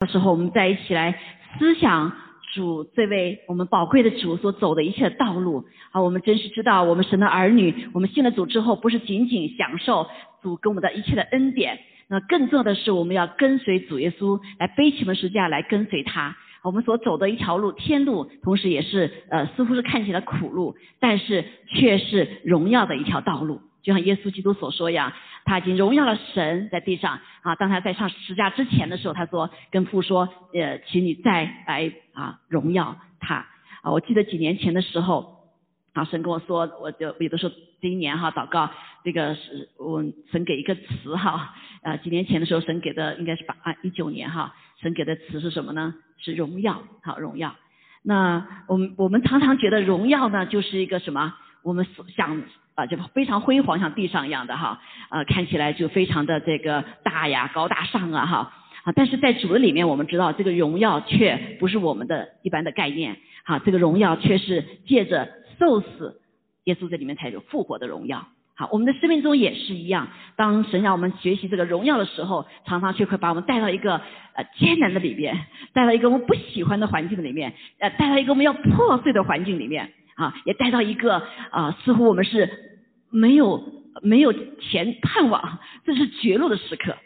[0.00, 1.20] 到时候我们再一起来
[1.58, 2.10] 思想
[2.54, 10.06] 主这位我们宝贵的主所走的一切道路啊，我们真是知道我们神的儿女，我们信了主之后，不是仅仅享受
[10.42, 11.78] 主给我们的一切的恩典，
[12.08, 16.34] 那更重要的是我们要跟随主耶稣来背起我们十字架来跟随他。
[16.62, 23.60] 我们所走的一条路天路，同时也是呃似乎是看起来苦路，但是却是荣耀的一条道路。
[23.82, 25.12] 就像耶稣基督所说一样，
[25.44, 27.54] 他已经荣耀了神在地上啊。
[27.54, 33.46] 当他在上十字架之前的时候，他说跟父说，呃，请你再来啊荣耀他
[33.82, 33.90] 啊。
[33.90, 35.48] 我记得几年前的时候，
[35.94, 38.70] 啊神跟我说，我就有的时候第一年哈祷告，
[39.02, 45.94] 这个是我神给一个词哈，呃几年前的时候神给的应该是八啊一九年哈，神给的词是什么呢？
[46.18, 47.56] 是荣耀，好荣耀。
[48.02, 51.34] 那我们我们常常觉得荣耀呢就是一个什么？
[51.62, 52.42] 我们所想。
[52.80, 54.80] 啊，就非常辉煌，像地上一样的哈，
[55.10, 58.52] 啊，看起来就非常的这个大呀，高大上啊哈，
[58.84, 65.28] 啊，但是在主的里面，我们知道这个荣耀却不是我们的一般的概念，哈，这个荣耀却是借着
[65.58, 66.22] 受死，
[66.64, 73.96] 耶稣在里面才有复活的荣耀，好，我们的生命中也是一样，当神让我们学习这个荣耀的时候，常常却会把我们带到一个
[74.32, 75.36] 呃艰难的里面，
[75.74, 82.69] 带到一个我们不喜欢的环境里面，呃，带到一个我们要破碎的环境里面，啊，也带到一个啊，似乎我们是。
[83.10, 83.62] 没有
[84.02, 86.96] 没有前盼望，这是绝路的时刻。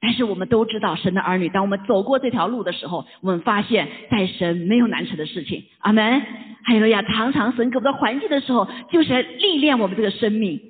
[0.00, 5.64] 但是我们都知道，神的儿女，当我们走过这条路的时候，我们发现，在神没有难成的事情。
[5.78, 6.22] 阿门。
[6.64, 10.60] 还有呀，常常神给我们的环境的时候，就是来历练我们这个生命，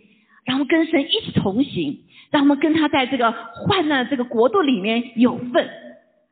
[0.44, 5.68] 让我们跟神一起同行，让我们跟他在这个患难这个国度里面有份。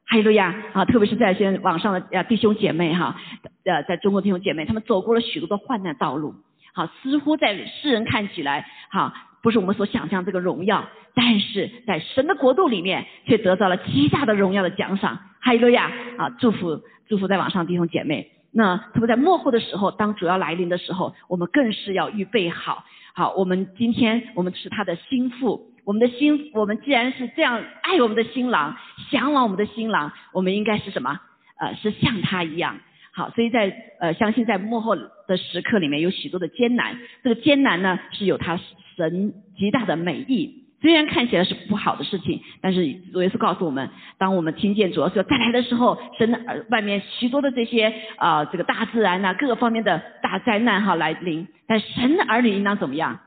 [0.05, 3.19] 还有呀，啊，特别是在一些网上的啊弟兄姐妹哈，
[3.64, 6.34] 呃，在中国弟兄姐妹，他们走过了许多的患难道路。
[6.73, 15.19] 好，似乎在世人看起来，好不是我们所想象这个荣耀，但是在神的国度里面，却得到了极大的荣耀的奖赏。
[15.41, 15.91] 哈利路亚！
[16.19, 18.31] 啊，祝福祝福在网上弟兄姐妹。
[18.53, 22.84] 那特别在幕后的时候，当主要来临的时候，我们更是要预备好。
[23.15, 28.77] 好，我们今天我们是他的心腹，我们的心，我们既然是这样爱我们的新郎，
[29.11, 31.19] 向往我们的新郎，我们应该是什么？
[31.59, 32.78] 呃，是像他一样。
[33.12, 34.94] 好，所以在呃，相信在幕后
[35.31, 38.59] 的时刻里面有许多的艰难，这个艰难呢是有它
[38.97, 40.57] 神极大的美意。
[40.83, 53.21] 虽然看起来是不好的事情，但是主耶稣告诉我们，当我们听见主要说再来的时候，神的外面许多的这些啊，这个大自然呐，各个方面的大灾难哈来临，但神的儿女应当怎么样？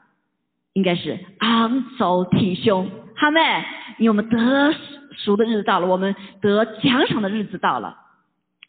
[0.73, 3.39] 应该是昂首挺胸，好妹，
[3.99, 4.73] 因为我们得
[5.15, 7.95] 赎的日子到了，我们得奖赏的日子到了。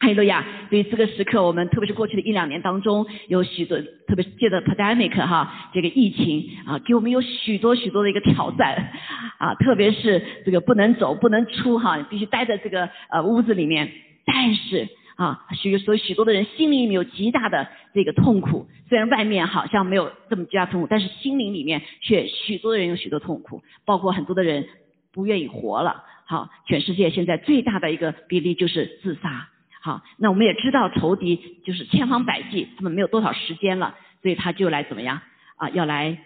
[0.05, 0.45] 哈利路亚！
[0.69, 8.93] 对于这个时刻，我们特别是过去的一两年当中，有许多，特别是借着 pandemic 哈，这个疫情啊，给我们有许多许多的一个挑战
[9.39, 13.91] 啊，特别是这个不能走、不能出哈，必须待在这个呃屋子里面。
[14.27, 24.67] 但是啊，许所以许多的人心灵里面有极大的这个痛苦，虽然外面好像没有这么极大痛苦，但是心灵里面却许多的人有许多痛苦，包括很多的人
[25.15, 26.05] 不愿意活了。
[26.27, 29.49] 好，全世界现在最大的一个比例就是自杀。
[29.85, 35.21] 好，那我们也知道仇敌就是千方百计，他们没有多少时间了，所以他就来怎么样
[35.57, 35.69] 啊？
[35.69, 36.17] 要来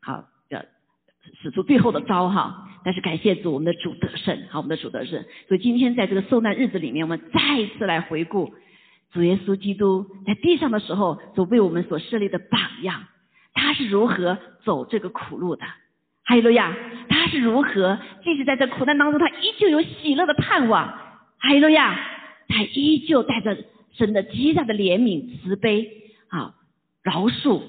[0.00, 0.62] 好，要
[1.42, 2.68] 使出最后的招哈。
[2.84, 5.24] 但是感谢主，我们的主得胜，好，我们的主得胜。
[5.48, 8.54] 所以今天在这个受难日子里面，我们再一次来回顾
[9.12, 13.02] 主耶稣基督在地上的时候所为我们所设立的榜样，
[13.52, 15.66] 他是如何走这个苦路的？
[16.24, 16.72] 哈利路亚！
[17.08, 20.86] 他是如何即使在这苦难当中，他依旧有喜乐的盼望？
[21.38, 21.98] 哈利路亚！
[22.48, 23.56] 他依旧带着
[23.92, 25.90] 神的极大的怜悯、慈悲、
[26.28, 26.54] 啊
[27.02, 27.62] 饶恕、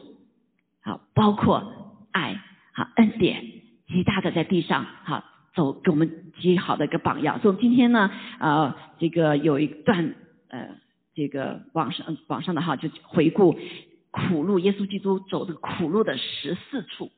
[0.82, 2.42] 啊包括爱、
[2.74, 3.44] 啊恩典，
[3.88, 5.24] 极大的在地上哈
[5.56, 7.40] 走，给我们极好的一个榜样。
[7.40, 10.16] 所以今天呢，呃，这个有一段
[10.50, 10.76] 呃，
[11.16, 13.58] 这个网上网上的哈，就回顾
[14.12, 17.12] 苦路，耶稣基督走的苦路的十四处，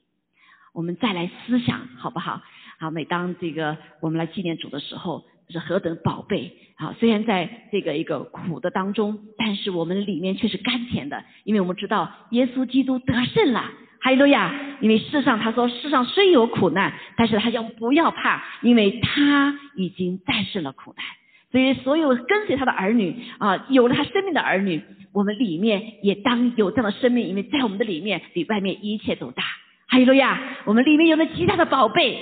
[0.73, 2.41] 我们再来思想好不好？
[2.79, 5.25] 好，每当这个我们来纪念主的时候。
[5.51, 6.93] 是何等宝贝啊！
[6.99, 14.53] 虽然在这个一个苦的当中，但是我们里面却是甘甜的，因为我们知道耶稣基督得胜了，哈利路亚！
[14.79, 21.03] 因为世上他说世上虽有苦难，但是他要不要怕，因为他已经战胜了苦难。
[21.51, 24.79] 所以所有跟随他的儿女啊，有了他生命的儿女，
[25.11, 29.41] 我们里面也当有这样的生命，因为在我们的里面比外面一切都大，
[29.87, 30.39] 哈利路亚！
[30.65, 32.21] 我们里面有了极大的宝贝。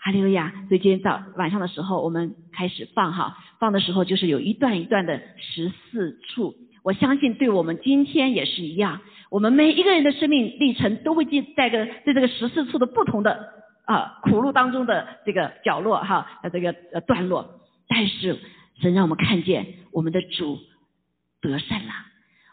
[0.00, 0.52] 哈利路亚！
[0.68, 6.54] 所以今天早晚上的时候，我们开始放哈，放的时候就是有一段一段的十四处。
[6.84, 9.00] 我相信对我们今天也是一样，
[9.30, 13.52] 我们每一个人的生命历程都会记在个在这个十四处的不同的
[13.86, 17.60] 啊苦路当中的这个角落哈，这个呃段落。
[17.88, 18.38] 但是
[18.80, 20.58] 神让我们看见我们的主
[21.40, 21.92] 得胜了，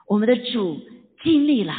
[0.07, 0.81] 我们的主
[1.24, 1.74] 经历了。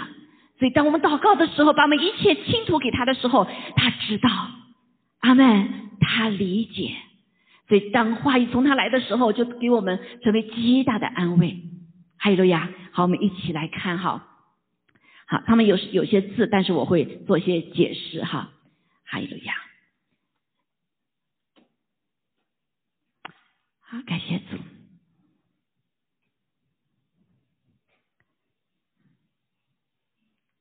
[0.58, 3.46] 所以，当我们祷告的时候，把我们一切倾吐给他的时候，
[3.76, 4.30] 他知道，
[5.26, 6.94] 阿门，他理解。
[7.66, 11.64] 所以，当话语从他来的时候，就给我们成为极大的安慰。
[12.16, 12.70] 哈利路亚！
[12.92, 14.24] 好，我们一起来看哈。
[15.26, 18.52] 好，他们有有些字，但是我会做些解释哈。
[19.04, 19.54] 哈利路亚！
[23.80, 24.56] 好，感谢主。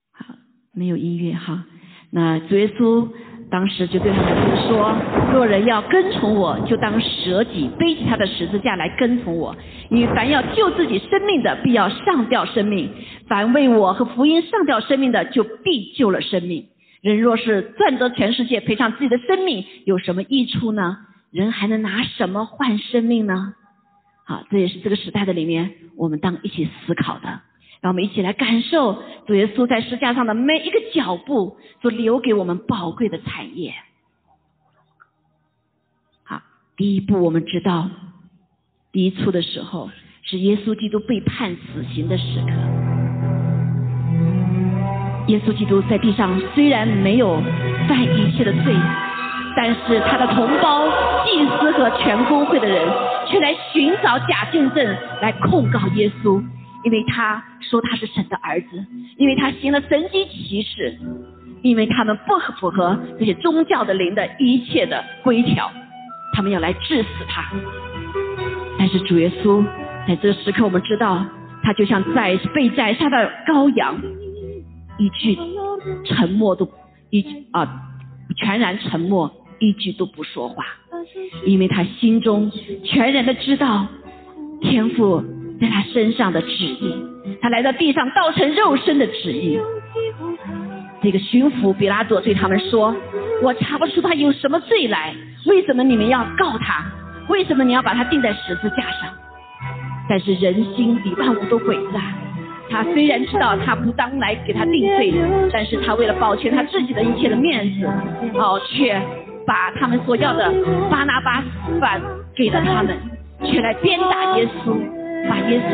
[0.10, 0.36] 好，
[0.72, 1.68] 没有音乐哈。
[2.10, 3.14] 那主耶稣。
[3.52, 4.96] 当时就对他们说
[5.32, 9.56] ：“若人要跟从我，就当舍己，背起他的十字架来跟从我。
[9.90, 12.90] 因为凡要救自己生命的，必要上吊生命；
[13.28, 16.66] 凡为我和福音上吊生命的，就必救了生命。
[17.02, 20.98] 人若是赚得全世界，赔上自己的生命，有什么益处呢？
[21.32, 23.54] 人还能拿什么换生命呢？”
[24.26, 27.42] 好，这也是这个时代的里面，我们当一起思考的。
[27.82, 33.74] 让我们一起来感受主耶稣在世架上的每一个脚步，所留给我们宝贵的产业。
[36.24, 36.42] 好，
[36.76, 37.90] 第一步我们知道，
[38.92, 39.90] 第一处的时候
[40.24, 42.52] 是耶稣基督被判死刑的时刻。
[45.28, 47.42] 耶稣基督在地上虽然没有
[47.88, 48.76] 犯一切的罪，
[49.58, 50.88] 但是他的同胞
[51.26, 52.88] 祭司和全公会的人
[53.28, 56.44] 却来寻找假见证来控告耶稣。
[56.86, 58.86] 因为他说他是神的儿子，
[59.18, 60.96] 因为他行了神迹奇事，
[61.64, 65.72] 因为他们不符合这些宗教的灵的一切的规条，
[66.34, 67.44] 他们要来治死他。
[68.78, 69.66] 但是主耶稣
[70.08, 71.26] 在这个时刻，我们知道
[71.64, 74.00] 他就像在被宰杀的羔羊，
[75.00, 75.36] 一句
[76.06, 76.70] 沉默都
[77.10, 77.68] 一啊
[78.38, 80.64] 全然沉默，一句都不说话，
[81.48, 82.52] 因为他心中
[82.84, 83.88] 全然的知道
[84.62, 85.24] 天赋。
[85.60, 86.96] 在他身上的旨意，
[87.42, 89.60] 他来到地上道成肉身的旨意。
[91.02, 92.96] 这个巡抚比拉多对他们说
[93.44, 95.14] ：“我查不出他有什么罪来，
[95.46, 96.84] 为什么你们要告他？
[97.30, 99.10] 为什么你要把他钉在十字架上？”
[100.10, 102.02] 但是人心比万物都诡诈。
[102.68, 105.14] 他虽然知道他不当来给他定罪，
[105.54, 107.86] 但是他为了保全他自己的一切的面子，
[108.34, 109.00] 哦，却
[109.46, 110.52] 把他们所要的
[110.90, 111.44] 巴拿巴
[111.80, 112.02] 反
[112.36, 112.98] 给了他们，
[113.44, 114.76] 却来鞭打耶稣。
[115.30, 115.72] 把耶稣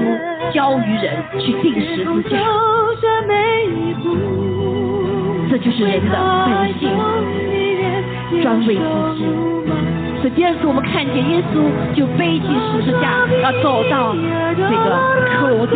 [0.53, 2.37] 交于人去定十字架，
[5.49, 6.15] 这就是人的
[6.45, 6.49] 本
[6.79, 6.89] 性，
[8.41, 8.81] 专为自
[9.17, 9.19] 己。
[10.21, 14.15] 所以第二次我们看见耶稣就背起十字架，要走到
[14.55, 14.85] 这个
[15.27, 15.75] 克罗地，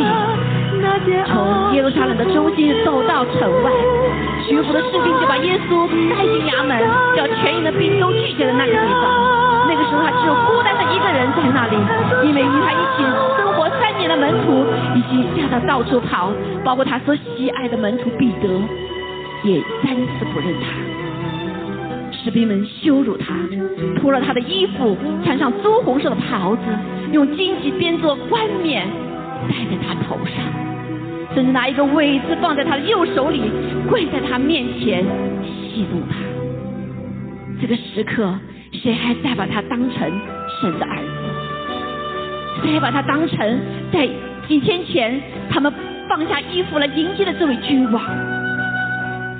[1.28, 3.72] 从耶路撒冷的中心走到城外，
[4.48, 6.80] 巡抚的士兵就把耶稣带进衙门，
[7.16, 9.04] 叫全营的兵都聚集在那个地方。
[9.68, 11.76] 那个时候他只有孤单的一个人在那里，
[12.24, 13.04] 因为与他一起。
[14.08, 14.66] 的门徒
[14.96, 16.32] 已经吓得到处跑，
[16.64, 18.48] 包括他所喜爱的门徒彼得，
[19.44, 20.68] 也三次不认他。
[22.12, 23.36] 士兵们羞辱他，
[24.00, 26.62] 脱了他的衣服，穿上朱红色的袍子，
[27.12, 28.88] 用荆棘编作冠冕
[29.48, 30.36] 戴在他头上，
[31.36, 33.52] 甚至拿一个苇子放在他的右手里，
[33.88, 35.06] 跪在他面前
[35.44, 36.16] 戏弄他。
[37.62, 38.34] 这个时刻，
[38.74, 40.12] 谁还在把他当成
[40.62, 41.35] 神的儿子？
[42.64, 43.60] 谁把他当成
[43.92, 44.08] 在
[44.48, 45.72] 几天前他们
[46.08, 48.02] 放下衣服来迎接的这位君王？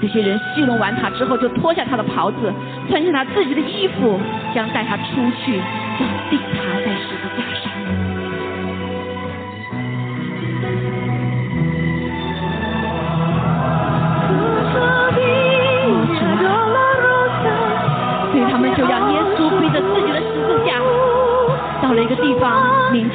[0.02, 2.54] 这些人戏弄完他之后，就脱下他的袍子，
[2.90, 4.20] 穿上他自己的衣服，
[4.54, 5.04] 将带他出
[5.44, 7.15] 去，要定他在世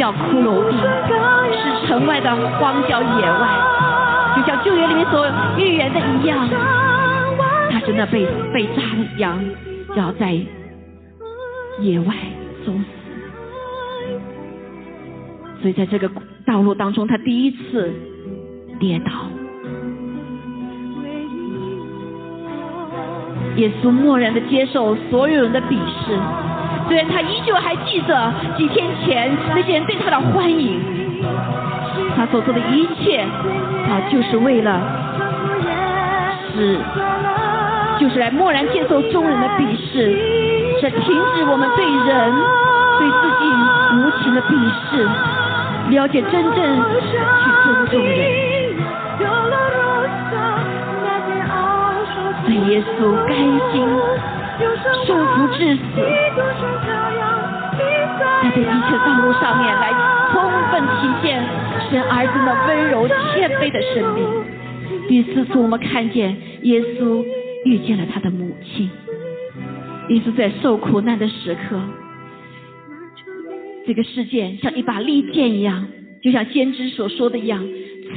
[0.00, 0.75] 叫骷髅地，
[1.52, 3.49] 是城外的荒郊野外，
[4.35, 5.26] 就像旧约里面所
[5.59, 6.49] 预言的一样，
[7.71, 9.38] 他真的被被扎了羊，
[9.95, 10.33] 要在
[11.80, 12.14] 野外
[12.64, 12.87] 送死。
[15.61, 16.11] 所以在这个
[16.47, 17.92] 道路当中，他第一次
[18.78, 19.11] 跌倒，
[23.57, 25.76] 耶稣默然的接受所有人的鄙
[26.07, 26.19] 视。
[26.90, 30.80] 虽然他依旧还记着几天前那些人对他的欢迎，
[32.16, 34.80] 他所做的一切啊，就是为了
[36.52, 36.80] 使，
[38.00, 40.18] 就是来默然接受众人的鄙视，
[40.80, 42.35] 是停止我们对人
[42.99, 43.47] 对自己
[43.94, 44.50] 无情的鄙
[44.90, 45.09] 视，
[45.90, 48.11] 了解真正去尊重人。
[52.47, 53.37] 对耶稣甘
[53.70, 53.87] 心
[55.06, 55.80] 受苦致死。
[58.50, 59.90] 在一切道路上面来
[60.33, 61.42] 充分体现
[61.90, 64.26] 神儿子那温柔谦卑的生命。
[65.09, 67.25] 第四次，我们看见耶稣
[67.64, 68.90] 遇见了他的母亲。
[70.09, 71.80] 耶稣在受苦难的时刻，
[73.87, 75.87] 这个事件像一把利剑一样，
[76.23, 77.64] 就像先知所说的一样，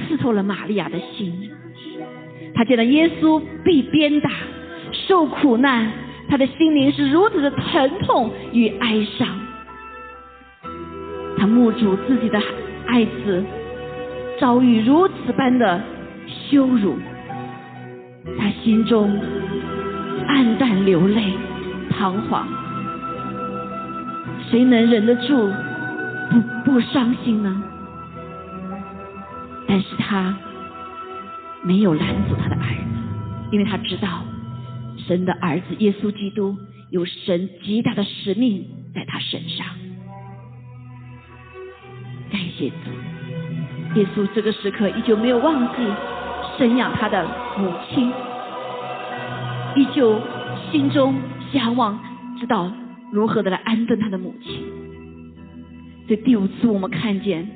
[0.07, 1.51] 刺透了玛利亚的心。
[2.55, 4.29] 他见到耶稣被鞭打、
[4.91, 5.91] 受苦难，
[6.27, 9.27] 他的心灵是如此的疼痛与哀伤。
[11.37, 12.41] 他目睹自己的
[12.87, 13.43] 爱子
[14.39, 15.81] 遭遇如此般的
[16.27, 16.97] 羞辱，
[18.37, 19.19] 他心中
[20.27, 21.33] 黯淡流泪、
[21.89, 22.47] 彷徨。
[24.49, 25.51] 谁能忍得住
[26.29, 27.63] 不不伤心呢？
[29.67, 30.35] 但是他。
[31.65, 34.25] 没有拦阻他的儿子，因为他知道
[35.07, 36.57] 神的儿子耶稣基督
[36.89, 39.65] 有神极大的使命在他身上。
[42.33, 45.83] 感谢主，耶稣这个时刻依旧没有忘记
[46.57, 47.23] 生养他的
[47.59, 48.11] 母亲，
[49.75, 50.19] 依旧
[50.71, 51.13] 心中
[51.51, 51.99] 向往
[52.39, 52.71] 知道
[53.11, 54.63] 如何的来安顿他的母亲。
[56.07, 57.47] 这第五次，我们看见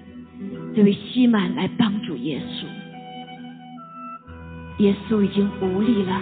[0.75, 2.67] 这位西满来帮助耶稣。
[4.83, 6.21] 耶稣已经无力了，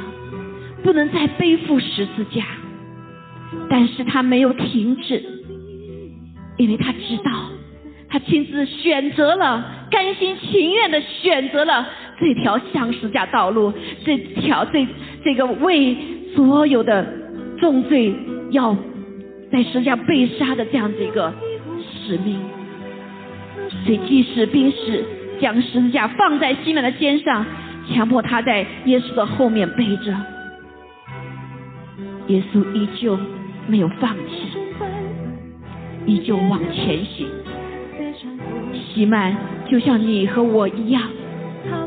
[0.81, 2.45] 不能再背负十字架，
[3.69, 5.21] 但是他没有停止，
[6.55, 7.49] 因为他知道，
[8.15, 11.85] 他亲自选择了，甘心情愿的选择了
[12.17, 13.73] 这条向十架道路，
[14.05, 14.87] 这条这
[15.21, 15.97] 这个为
[16.33, 17.05] 所有的
[17.59, 18.15] 重罪
[18.51, 18.73] 要
[19.51, 21.33] 在十字架被杀的这样子一个
[22.05, 22.39] 使命，
[23.83, 25.03] 所以即使兵士
[25.41, 27.45] 将十字架放在西门的肩上。
[27.93, 30.15] 强迫他在耶稣的后面背着，
[32.27, 33.19] 耶稣依旧
[33.67, 34.57] 没有放弃，
[36.05, 37.27] 依旧往前行。
[38.95, 39.35] 吉曼
[39.69, 41.03] 就像你和我一样，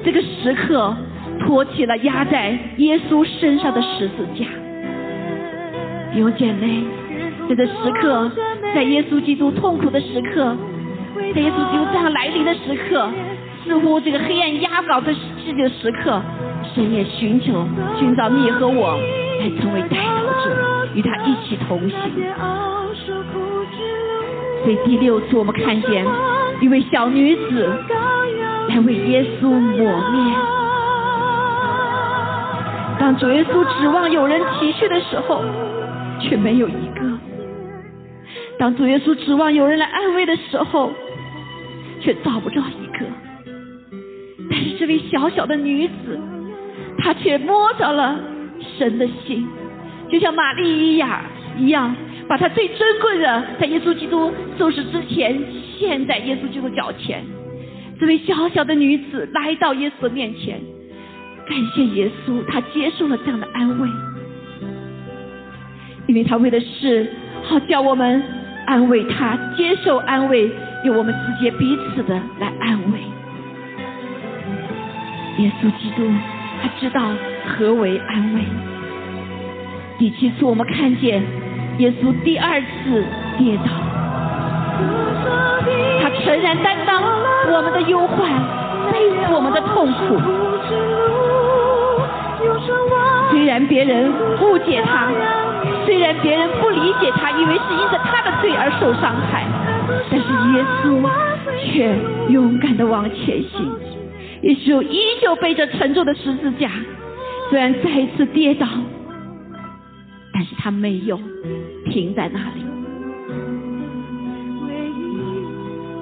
[0.04, 0.94] 这个时刻
[1.40, 4.44] 托起了压在耶稣身上的十字架。
[6.12, 6.84] 弟兄姐妹，
[7.48, 7.72] 这个时
[8.02, 8.30] 刻，
[8.74, 10.54] 在耶稣基督痛苦的时刻，
[11.34, 13.08] 在耶稣基督这样来临的时刻。
[13.64, 15.20] 似乎这个黑暗压倒的世
[15.54, 16.20] 界的时刻，
[16.74, 17.66] 深夜寻求
[17.98, 18.96] 寻找你和我，
[19.40, 21.98] 来成为带导者，与他一起同行。
[24.62, 26.04] 所以第六次，我们看见
[26.60, 27.70] 一位小女子
[28.68, 29.78] 来为耶稣抹
[30.10, 30.36] 面。
[32.98, 35.44] 当主耶稣指望有人体恤的时候，
[36.20, 37.18] 却没有一个；
[38.58, 40.90] 当主耶稣指望有人来安慰的时候，
[42.00, 43.06] 却找不着一个。
[44.50, 46.18] 但是这位小小的女子，
[46.98, 48.18] 她却摸着了
[48.76, 49.46] 神的心，
[50.10, 51.22] 就像玛利亚
[51.56, 51.94] 一样，
[52.28, 55.40] 把她最珍贵的，在耶稣基督受死之前
[55.78, 57.24] 献在耶稣基督脚前。
[57.98, 60.60] 这位小小的女子来到耶稣的面前，
[61.48, 63.88] 感谢耶稣，她接受了这样的安慰，
[66.06, 67.10] 因为她为的是
[67.42, 68.22] 好叫我们
[68.66, 70.50] 安慰她，接受安慰，
[70.84, 72.98] 由我们之间彼此的来安慰。
[75.42, 76.08] 耶稣基督，
[76.60, 77.12] 他知道
[77.46, 78.42] 何为安慰。
[79.98, 81.22] 第七次，我们看见
[81.78, 83.04] 耶稣第二次
[83.38, 83.70] 跌倒，
[86.02, 87.02] 他诚然担当
[87.52, 88.28] 我们的忧患，
[88.90, 90.18] 背负我们的痛苦。
[93.30, 95.08] 虽然别人误解他，
[95.86, 99.46] 虽然别人不理解他，以为是因着他的罪而受伤害，
[100.10, 101.08] 但是耶稣
[101.62, 101.96] 却
[102.32, 103.70] 勇敢的往前行。
[104.42, 106.70] 耶稣依旧背着沉重的十字架，
[107.50, 108.66] 虽然再一次跌倒，
[110.32, 111.18] 但是他没有
[111.90, 112.64] 停在那里。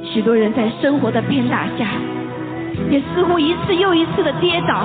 [0.05, 1.87] 许多人在生活的鞭打下，
[2.91, 4.85] 也似乎一次又一次的跌倒，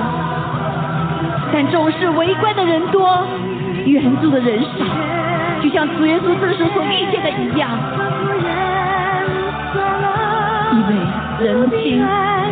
[1.52, 3.26] 但总是围观的人多，
[3.86, 4.68] 援助的人少，
[5.62, 7.70] 就像主耶稣这时所遇见的一样，
[10.72, 10.94] 因为
[11.44, 12.02] 人心。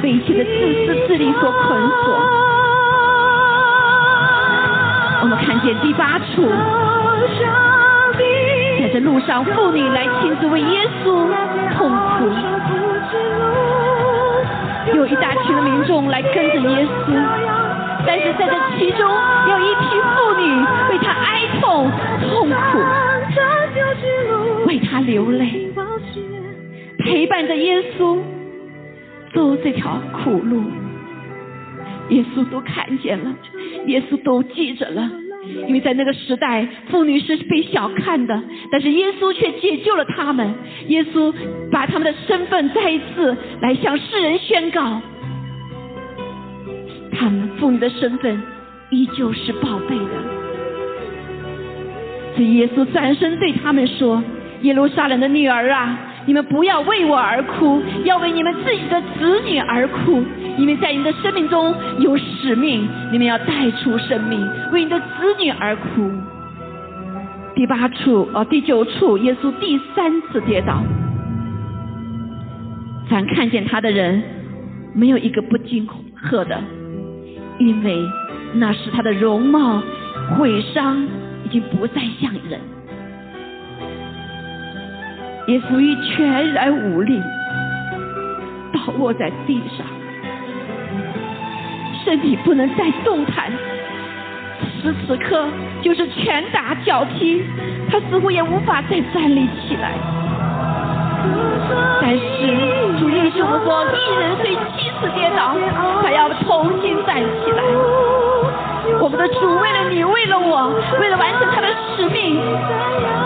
[0.00, 0.50] 被一切的自
[0.87, 2.19] 私自利所捆锁。
[5.21, 6.49] 我们看见第八处，
[8.92, 11.28] 在路上，妇女来亲自为耶稣
[11.76, 12.28] 痛哭，
[14.97, 17.14] 有一大群的民众来跟着耶稣，
[18.06, 19.09] 但是在这其中
[19.49, 20.42] 有一批妇女
[20.90, 21.90] 为他哀痛
[22.30, 22.78] 痛苦，
[24.66, 25.73] 为他流泪，
[26.99, 28.18] 陪伴着耶稣。
[29.32, 30.64] 走这条苦路，
[32.09, 33.32] 耶稣都看见了，
[33.87, 35.09] 耶稣都记着了，
[35.44, 40.54] 因为在那个时代，妇女是被小看的，但是耶稣却解救了他们。
[40.88, 41.32] 耶稣
[41.70, 45.00] 把他们的身份再一次来向世人宣告，
[47.12, 48.42] 他们妇女的身份
[48.90, 50.40] 依旧是宝贝的。
[52.37, 54.23] 所以耶稣转身对他们说
[54.62, 60.23] ：“耶路撒冷的女儿啊！”你们不要为我而哭，要为你们自己的子女而哭，
[60.61, 65.07] 因为在你的生命中有使命，你们要带出生命，为你的子
[65.43, 66.11] 女而哭。
[67.55, 70.83] 第八处哦，第九处，耶稣第三次跌倒，
[73.09, 74.23] 凡看见他的人，
[74.95, 76.62] 没有一个不惊恐吓的，
[77.59, 77.99] 因为
[78.55, 79.83] 那时他的容貌
[80.37, 81.02] 毁伤，
[81.45, 82.61] 已经不再像人。
[85.49, 87.19] 耶稣已全然无力，
[88.75, 89.87] 倒卧在地上，
[92.04, 93.50] 身体不能再动弹。
[94.83, 95.49] 此时此刻，
[95.83, 97.42] 就是拳打脚踢，
[97.90, 99.92] 他似乎也无法再站立起来。
[102.00, 102.19] 但是
[102.99, 105.54] 主耶稣说：“一人虽七次跌倒，
[106.02, 107.62] 他要重新站起来。”
[109.00, 112.40] 我们的主为了你，为了我，为了完成他的使命，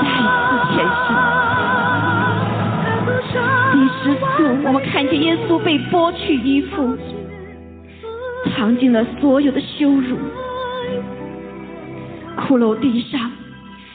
[0.02, 0.04] 再
[0.45, 1.14] 次前行。
[3.73, 4.26] 第十次，
[4.66, 6.97] 我们看见耶稣被剥去衣服，
[8.51, 10.17] 尝尽了所有的羞辱，
[12.37, 13.31] 骷髅地上，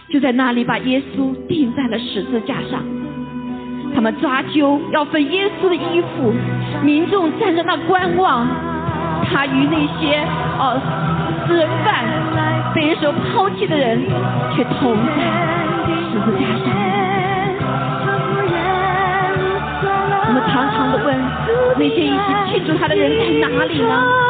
[0.09, 2.83] 就在那里把耶稣钉在了十字架上。
[3.93, 6.33] 他们抓阄要分耶稣的衣服，
[6.83, 8.47] 民众站在那观望，
[9.25, 10.23] 他与那些
[10.59, 10.79] 哦
[11.47, 12.05] 死人犯
[12.73, 13.99] 被人所抛弃的人
[14.55, 15.19] 却同在
[16.11, 16.67] 十字架上。
[20.27, 21.17] 我们常常的问
[21.77, 24.28] 那些一起庆祝他的人在哪里呢？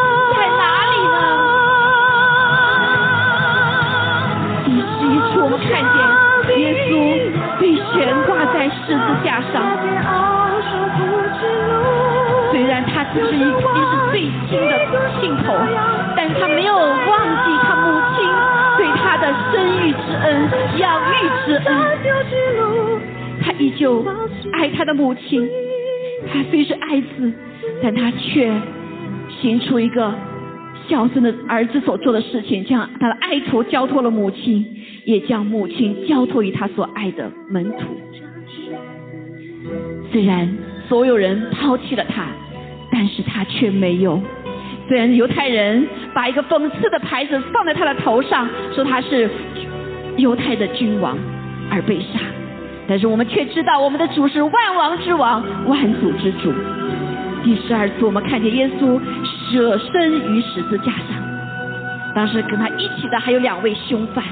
[5.09, 5.97] 一处，我们看见
[6.59, 6.89] 耶稣
[7.59, 9.53] 被悬挂在十字架上。
[12.51, 14.73] 虽然他只是一已经是最亲的
[15.19, 15.53] 亲头，
[16.15, 17.09] 但他没有忘
[17.43, 18.17] 记他母亲
[18.77, 20.27] 对他的生育之恩、
[20.77, 21.13] 养育
[21.45, 21.67] 之恩。
[23.41, 24.05] 他依旧
[24.53, 25.49] 爱他的母亲。
[26.31, 27.31] 他虽是爱子，
[27.81, 28.51] 但他却
[29.41, 30.13] 行出一个
[30.87, 34.65] 孝顺的儿子所做的事情，将他的爱徒交托了母亲，
[35.05, 37.85] 也将母亲交托于他所爱的门徒。
[40.11, 40.49] 虽然
[40.87, 42.25] 所有人抛弃了他，
[42.91, 44.21] 但是他却没有。
[44.87, 49.29] 虽然犹太人把一个讽刺的牌子放在他的头上，说他是
[50.17, 51.15] 犹太的君王
[51.69, 52.19] 而被杀。
[52.87, 56.51] 但是我们却知道，我们的主是万王之王，万主之主。
[57.43, 58.99] 第十二次，我们看见耶稣
[59.51, 61.21] 舍身于十字架上。
[62.15, 64.25] 当时跟他一起的还有两位凶犯，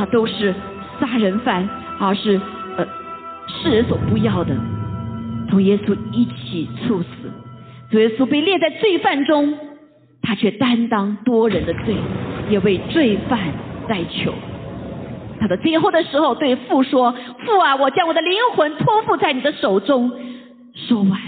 [0.00, 0.54] 啊，都是
[0.98, 2.40] 杀人犯，啊，是
[2.78, 2.86] 呃
[3.46, 4.56] 世人所不要的，
[5.50, 7.08] 同耶稣一起处死。
[7.90, 9.58] 主耶稣被列在罪犯中，
[10.22, 11.94] 他却担当多人的罪，
[12.48, 13.38] 也为罪犯
[13.86, 14.32] 代求。
[15.38, 17.12] 他的最后的时候对父说
[17.44, 20.10] ：“父啊，我将我的灵魂托付在你的手中。”
[20.72, 21.20] 说完，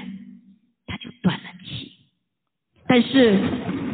[0.86, 1.90] 他就断了气。
[2.86, 3.38] 但是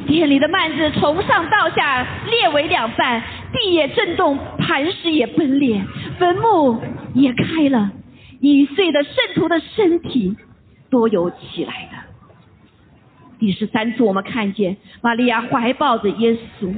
[0.06, 4.36] 店里的幔子从上到下裂为两半，地也震动，
[4.68, 5.82] 磐石也崩裂，
[6.18, 6.78] 坟墓
[7.14, 7.90] 也开了，
[8.38, 10.36] 已碎的圣徒的身体
[10.90, 11.96] 都有起来的。
[13.38, 16.74] 第十三次，我们看见玛利亚怀抱着耶稣。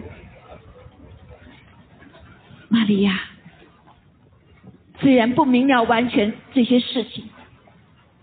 [2.68, 3.18] 玛利亚
[5.00, 7.24] 虽然不明了完全这些事情，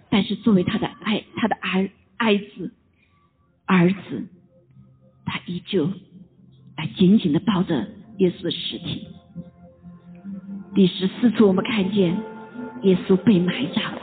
[0.10, 2.72] 但是作为他的爱，他的儿爱子
[3.66, 4.30] 儿子，
[5.26, 5.92] 他依旧
[6.78, 7.86] 来紧紧的抱着
[8.20, 9.10] 耶稣的尸体。
[10.76, 12.16] 第十四处，我们看见
[12.84, 14.02] 耶稣被埋葬了，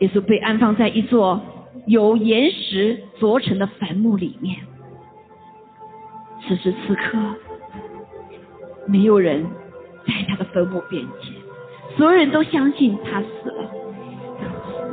[0.00, 1.42] 耶稣被安放在一座
[1.86, 4.58] 由岩石凿成的坟墓里面。
[6.46, 7.36] 此时此刻。
[8.88, 9.44] 没有人
[10.06, 11.34] 在他的坟墓边前，
[11.96, 13.68] 所有人都相信他死了。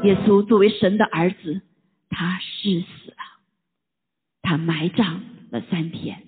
[0.03, 1.61] 耶稣作为神的儿子，
[2.09, 3.17] 他是死了，
[4.41, 6.23] 他埋葬了三天。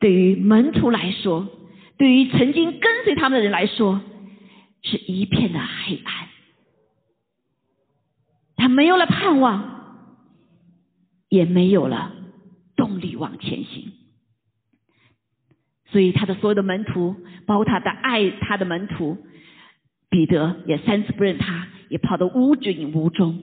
[0.00, 1.46] 对于门徒来说，
[2.00, 4.00] 对于曾经跟随他们的人来说，
[4.80, 6.28] 是一片的黑暗。
[8.56, 10.16] 他没有了盼望，
[11.28, 12.10] 也没有了
[12.74, 13.92] 动力往前行。
[15.90, 19.18] 所以他的所有的门徒，包括他的爱他的门徒
[20.08, 23.42] 彼得，也三次不认他，也跑得无影无踪。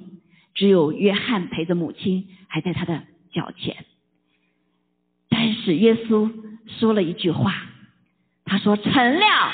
[0.55, 3.85] 只有约翰陪着母亲，还在他的脚前。
[5.29, 6.31] 但是耶稣
[6.65, 7.53] 说了一句话，
[8.47, 9.51] 他说：“成了，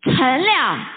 [0.00, 0.88] 成了，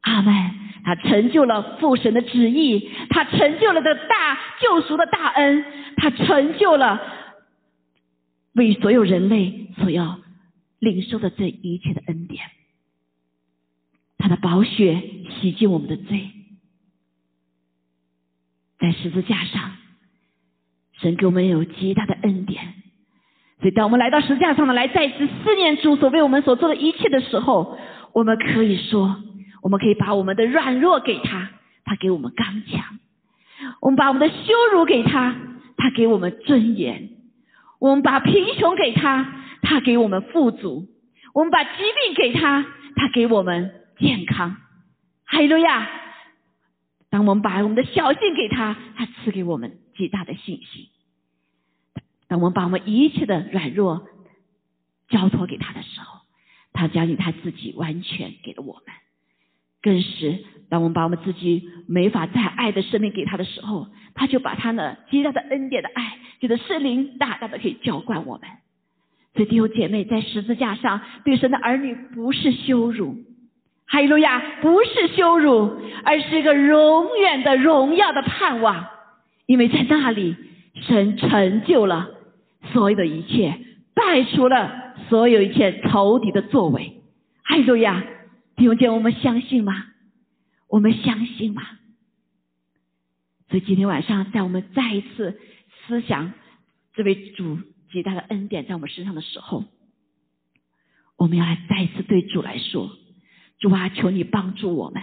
[0.00, 0.54] 阿门。”
[0.86, 5.64] 他成就了父神的旨意，他成就了这大救赎的大恩，
[5.96, 7.00] 他成就了
[8.52, 10.20] 为所有人类所要
[10.80, 12.50] 领受的这一切的恩典。
[14.18, 15.02] 他的宝血
[15.40, 16.30] 洗净我们的罪，
[18.78, 19.78] 在十字架上，
[21.00, 22.83] 神给我们有极大的恩典。
[23.64, 27.78] 所以，当我们来到十字架上呢，来再次思念主所为我们所做的一切的时候，
[28.12, 29.16] 我们可以说。
[29.62, 31.48] 我们可以把我们的软弱给他，
[31.86, 32.82] 他给我们刚强；
[33.80, 35.34] 我们把我们的羞辱给他，
[35.78, 37.08] 他给我们尊严；
[37.80, 39.26] 我们把贫穷给他，
[39.62, 40.86] 他给我们富足；
[41.32, 44.54] 我们把疾病给他，他给我们健康。
[45.24, 45.88] 哈利路亚！
[47.08, 50.90] 当我们把我们的小信给他，他赐给我们极大的信心；
[52.34, 54.08] 当我们把我们一切的软弱
[55.08, 56.18] 交托给他的时候，
[56.72, 58.82] 他将以他自己完全给了我们。
[59.80, 68.50] 更是，当我们把我们自己没法再爱的生命给他的时候，他就把他呢极大的恩典的爱，就是圣灵大大的可以浇灌我们。
[69.34, 73.14] 所以弟兄姐妹，在十字架上对神的儿女不是羞辱，
[73.86, 78.88] 哈利路亚，不是羞辱，而是一个永远的荣耀的盼望，
[79.46, 80.34] 因为在那里
[80.82, 82.10] 神成就了
[82.72, 83.58] 所有的一切，
[83.94, 87.02] 败出了所有一切仇敌的作为，
[87.42, 88.04] 哈利路亚。
[88.56, 89.86] 弟兄姐，我们相信吗？
[90.68, 91.62] 我们相信吗？
[93.48, 95.40] 所以今天晚上，在我们再一次
[95.86, 96.32] 思想
[96.94, 97.58] 这位主
[97.92, 99.64] 极大的恩典在我们身上的时候，
[101.16, 102.90] 我们要来再一次对主来说：
[103.58, 105.02] 主啊，求你帮助我们，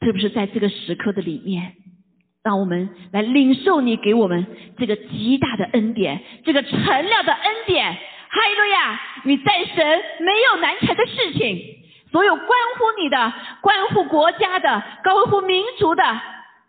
[0.00, 1.74] 特别是在这个时刻的里面，
[2.46, 4.46] 让我们来领受你给我们
[4.78, 7.92] 这个极大的恩典，这个成了的恩典。
[7.92, 9.00] 哈利路亚！
[9.24, 9.84] 你在神
[10.20, 11.60] 没有难成的事情。
[12.12, 16.04] 所有关乎你的、关乎国家的、关乎民族的，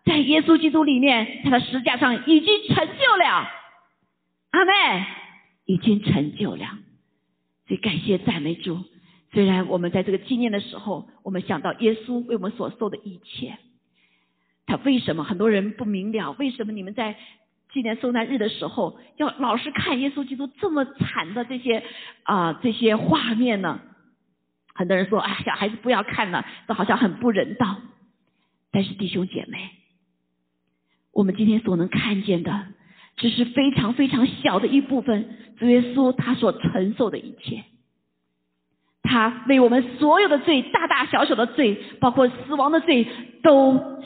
[0.04, 3.48] 在耶稣基督里面，他的十字架上已经成就了。
[4.50, 5.06] 阿妹
[5.66, 6.66] 已经成就了。
[7.68, 8.80] 所以感谢赞美主。
[9.32, 13.60] 虽然我们在这个纪念的时候，我们想到耶稣为我们所受的一切，
[14.67, 16.34] 他为什么很多人不明了？
[16.34, 17.15] 为什么你们在
[17.73, 21.84] 纪念受难日的时候，要老是看耶稣基督这么惨的这些
[22.23, 23.80] 啊这些画面呢？
[24.75, 27.77] 很多人说：“哎，小孩子不要看了，这好像很不人道。”
[28.71, 29.71] 但是弟兄姐妹，
[31.12, 32.67] 我们今天所能看见的，
[33.15, 35.36] 只是非常非常小的一部分。
[35.58, 37.63] 主耶稣他所承受的一切，
[39.01, 43.08] 他为我们所有的罪，大大小小的罪，包括死亡的罪，
[43.41, 44.03] 都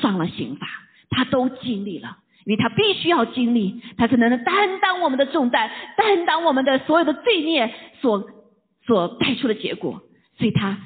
[0.00, 0.66] 上了刑罚，
[1.10, 8.28] 他都经历了，因为他必须要经历，他才能担当我们的重担，担当我们的所有的罪孽所
[8.86, 10.02] 所带出的结果。
[10.38, 10.78] 所以他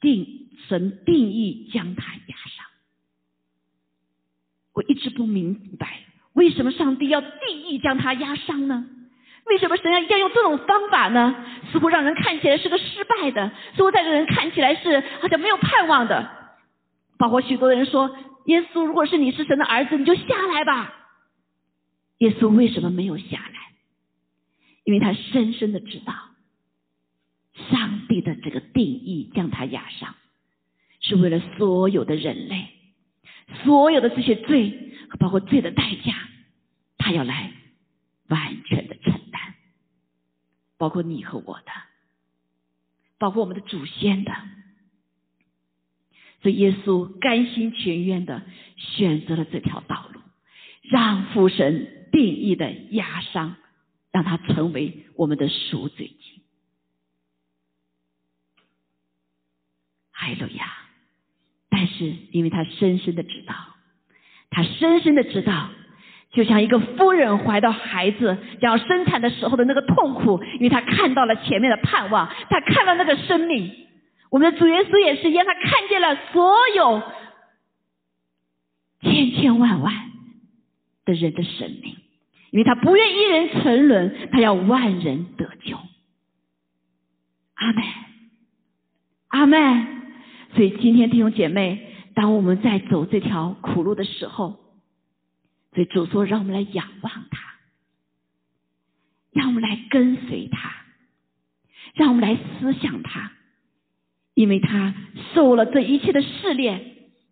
[0.00, 2.66] 定神定义将他压伤，
[4.74, 6.00] 我一直不明白
[6.32, 8.86] 为什么上帝要定义将他压伤呢？
[9.46, 11.36] 为什么神要要用这种方法呢？
[11.70, 16.28] 似乎让人看起来是个失败的，似乎在这人看起来是好像没有盼望的。
[17.18, 20.24] 包括许多人说，耶稣如果是你是神的儿子，你就下
[20.54, 20.92] 来吧。
[22.18, 23.72] 耶稣为什么没有下来？
[24.84, 26.14] 因为他深深的知道。
[27.70, 30.14] 上帝的这个定义将他压上，
[31.00, 32.68] 是为了所有的人类，
[33.64, 36.14] 所有的这些罪，包括罪的代价，
[36.98, 37.54] 他要来
[38.28, 39.54] 完全的承担，
[40.76, 41.72] 包括你和我的，
[43.16, 44.32] 包括我们的祖先的。
[46.46, 48.40] 所以耶稣甘心情愿的
[48.76, 50.20] 选择了这条道路，
[50.84, 53.56] 让父神定义的压伤，
[54.12, 56.42] 让他成为我们的赎罪祭。
[60.12, 60.72] 哈利路亚！
[61.68, 63.52] 但是，因为他深深的知道，
[64.48, 65.70] 他深深的知道，
[66.30, 73.82] 就像一个夫人怀到孩子要生产的时候的那个痛苦，因为他看到了前面的盼望，他看到那个生命。
[74.30, 77.02] 我们的主耶稣也是一样，他看见了所有
[79.00, 80.10] 千千万万
[81.04, 81.96] 的人的生命，
[82.50, 85.78] 因为他不愿一人沉沦，他要万人得救。
[87.54, 87.84] 阿门，
[89.28, 89.86] 阿门。
[90.54, 94.58] 所以今天弟兄姐妹，当我们在走这条苦路的时候，
[95.72, 97.54] 所以主说让我们来仰望他，
[99.32, 100.74] 让我们来跟随他，
[101.94, 103.32] 让我们来思想他，
[104.36, 104.92] 因为他
[105.34, 106.78] 受了这一切的试炼，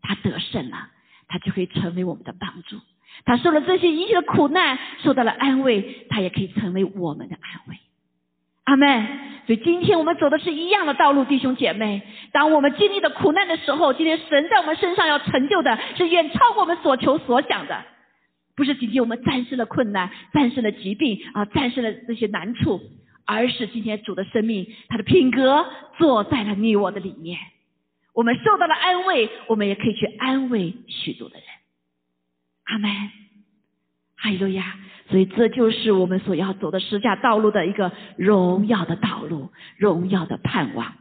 [0.00, 0.88] 他得胜了，
[1.28, 2.80] 他就可以成为我们的帮助，
[3.26, 7.78] 他受了这些一切的苦难，受到了安慰，他也可以成为我们的安慰。
[8.64, 9.06] 阿门。
[9.46, 12.00] 所以今天我们走的是一样的道路，弟兄姐妹。
[12.32, 17.84] 当我们经历的苦难的时候，今天神在我们身上要成就的是远超过我们所求所想的，
[18.56, 22.80] 不是仅仅我们战胜了困难、战胜了疾病啊、战胜了这些难处，
[23.24, 25.66] 而是今天主的生命，他的品格
[25.98, 27.38] 坐在了你我的里面。
[28.12, 31.44] 我们受到了安慰，我们也可以去安慰许多的人。
[32.64, 32.90] 阿门。
[34.16, 34.76] 哈利路亚。
[35.10, 40.94] 所以这就是我们所要走的十架道路的一个荣耀的道路，荣耀的盼望。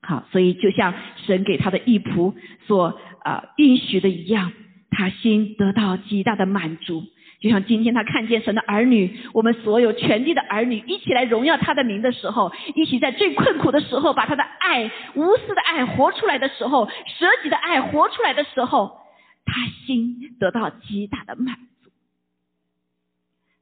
[0.00, 0.94] 好，所以就像
[1.26, 2.34] 神给他的义仆
[2.66, 4.52] 所啊应许的一样，
[4.90, 7.04] 他心得到极大的满足。
[7.40, 18.98] 就像今天他看见神的儿女，我们所有全地的儿女一起来荣耀他的名的时候，一起在最困苦的时候把他的爱、无私的爱活出来的时候，舍己的爱活出来的时候，
[19.44, 21.56] 他心得到极大的满。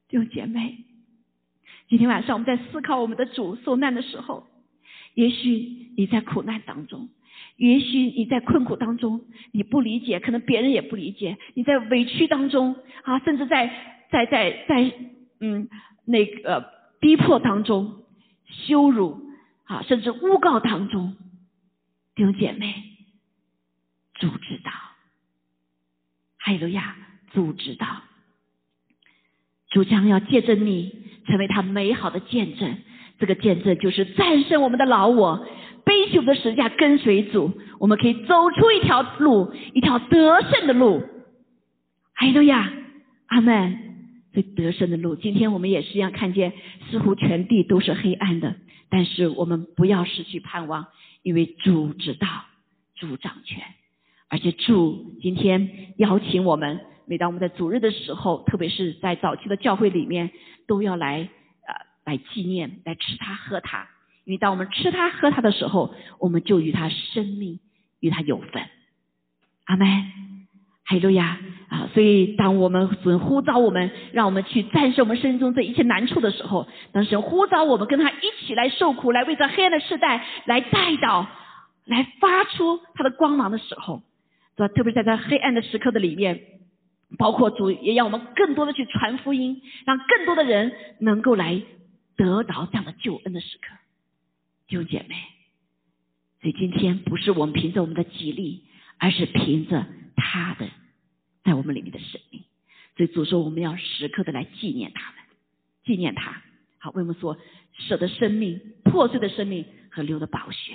[0.08, 0.78] 弟兄姐妹，
[1.88, 4.46] 今天晚上我们在思考我们的主受难的时候，
[5.12, 7.10] 也许你在苦难当中，
[7.56, 13.66] 也许你在困苦当中，你不理解，可能别人也不理解，你在委屈当中啊，甚至在
[14.10, 14.92] 在在在
[15.40, 15.68] 嗯
[16.04, 18.04] 那个逼迫当中，
[18.46, 19.22] 羞辱
[19.64, 21.16] 啊，甚至诬告当中，
[22.14, 22.74] 弟兄姐妹，
[24.14, 24.70] 主知道，
[26.38, 26.96] 哈利路亚，
[27.32, 28.02] 主知道。
[29.70, 30.94] 主将要借着你
[31.26, 32.78] 成为他美好的见证，
[33.18, 35.46] 这个见证就是战胜我们的老我，
[35.86, 41.00] 背起我们的十字架跟随主，我们可以走出一条路，一条得胜的路。
[42.12, 42.70] 哈利路亚，
[43.28, 43.78] 阿门。
[44.32, 46.52] 这得胜的路，今天我们也是一样看见，
[46.90, 48.56] 似乎全地都是黑暗的，
[48.90, 50.88] 但是我们不要失去盼望，
[51.22, 52.26] 因为主知道，
[52.96, 53.62] 主掌权，
[54.28, 56.80] 而且主今天邀请我们。
[57.06, 60.30] 每当我们在主日的时候，特别是在早期的教会里面，
[60.66, 61.28] 都要来
[61.66, 63.88] 呃来纪念，来吃它喝它。
[64.26, 67.58] 因为当我们吃它喝它的时候，我们就与它生命
[68.00, 68.62] 与它有份。
[69.64, 69.86] 阿门，
[70.84, 71.88] 哈利路亚啊！
[71.94, 81.26] 所以当我们神呼召我们，让我们去战胜我们生命中这一切难处的时候，当神呼召我们跟他一起来受苦，来为这黑暗的时代来带到，
[81.84, 84.02] 来发出他的光芒的时候，
[84.56, 84.68] 是吧？
[84.68, 86.40] 特别在这黑暗的时刻的里面。
[87.18, 91.62] 包括主也让我们更多的去传福音，让更多的人能够来
[92.16, 93.68] 得到这样的救恩的时刻，
[94.66, 95.16] 弟兄姐妹。
[96.40, 98.64] 所以今天不是我们凭着我们的己力，
[98.98, 100.68] 而是凭着他的
[101.44, 102.42] 在我们里面的生命。
[102.96, 105.20] 所以主说我们要时刻的来纪念他们，
[105.84, 106.42] 纪念他，
[106.78, 107.36] 好为我们所
[107.72, 110.74] 舍的生命、破碎的生命和流的宝血。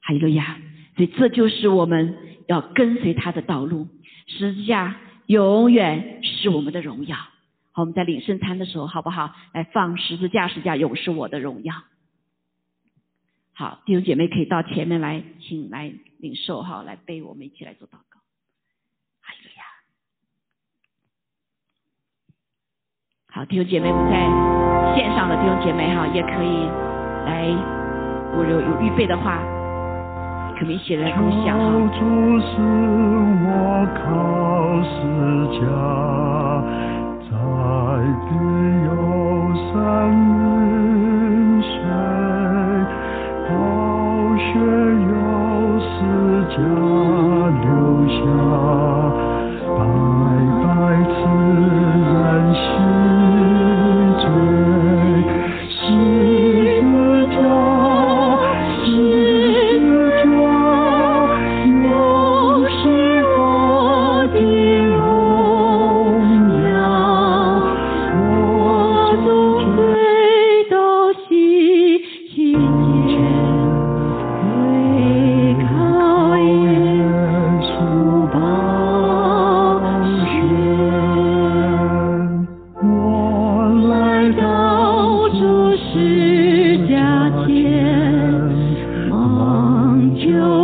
[0.00, 0.58] 哈利路亚！
[0.96, 2.16] 所以这就是我们
[2.48, 3.88] 要跟随他的道路，
[4.26, 4.96] 十字架。
[5.26, 7.16] 永远是我们的荣耀。
[7.70, 9.32] 好，我们在领圣餐的时候，好不好？
[9.52, 11.84] 来放十字架，十字架永是我的荣耀。
[13.60, 18.18] 好，弟兄姐妹可以到前面来，请来领受哈，来背，我们一起来做祷告。
[19.20, 19.60] 哎呀。
[23.28, 24.16] 好，弟兄姐妹，我们在
[24.96, 26.64] 线上的弟兄姐妹哈，也可以
[27.26, 27.52] 来，
[28.32, 29.36] 我有有预备的话。
[30.58, 31.68] 可明显的不像哈。
[31.92, 32.56] 主是
[33.44, 34.96] 我靠世
[35.60, 35.68] 家，
[37.28, 37.28] 在
[38.24, 38.32] 地
[38.88, 38.88] 有
[39.68, 39.76] 山
[44.52, 45.94] 却要死
[46.50, 46.56] 家
[47.62, 48.89] 留下。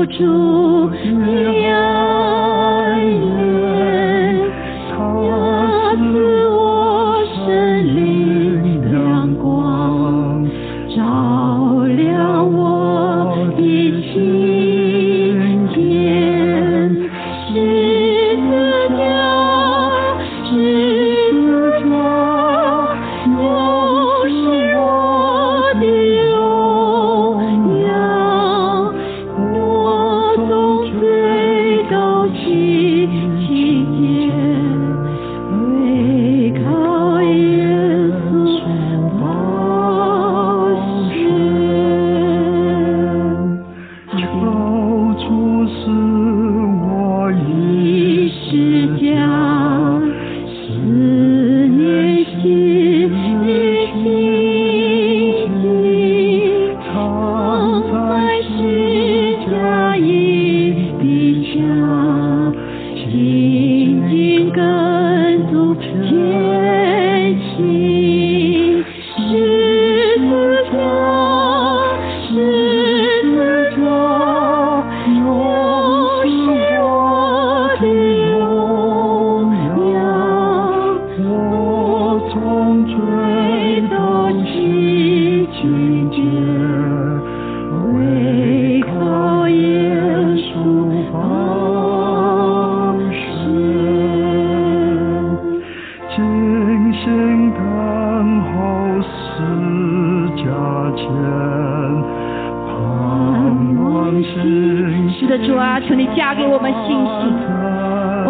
[0.06, 0.55] 留住。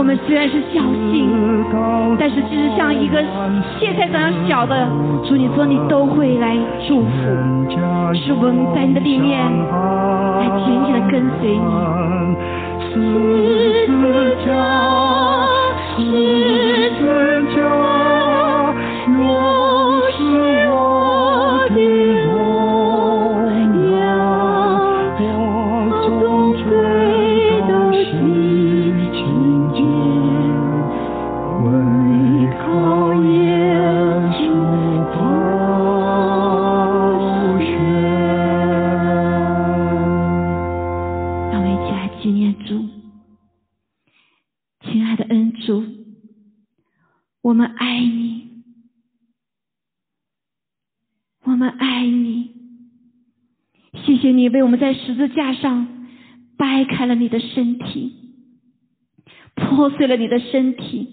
[0.07, 1.29] 我们虽然是小信，
[2.16, 3.21] 但是其实像一个
[3.81, 4.87] 芥菜这样小的，
[5.27, 7.09] 主你说你都会来祝福，
[8.14, 11.66] 是我们在你的里面来紧紧的跟随你。
[54.67, 55.87] 我们在十字架上
[56.59, 58.13] 掰开了你的身体，
[59.55, 61.09] 破碎了你的身体，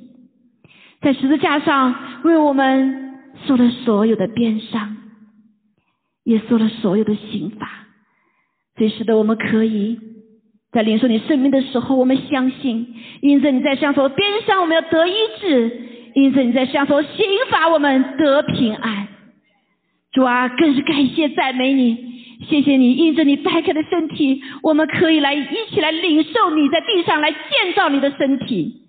[1.02, 3.14] 在十字架上为我们
[3.46, 4.98] 受了所有的鞭伤，
[6.24, 7.70] 也受了所有的刑罚，
[8.76, 10.00] 所以使得我们可以。
[10.72, 15.70] 在领受你生命的时候，我们相信，因着你在上头边上，我们要得医治；
[16.16, 17.12] 因着你在上头刑
[17.52, 19.08] 罚，我们得平安。
[20.12, 22.13] 主啊，更是感谢赞美你，
[22.50, 28.82] 谢谢你，因着你掰开的身体，我们可以来一起来领受你在地上来建造你的身体，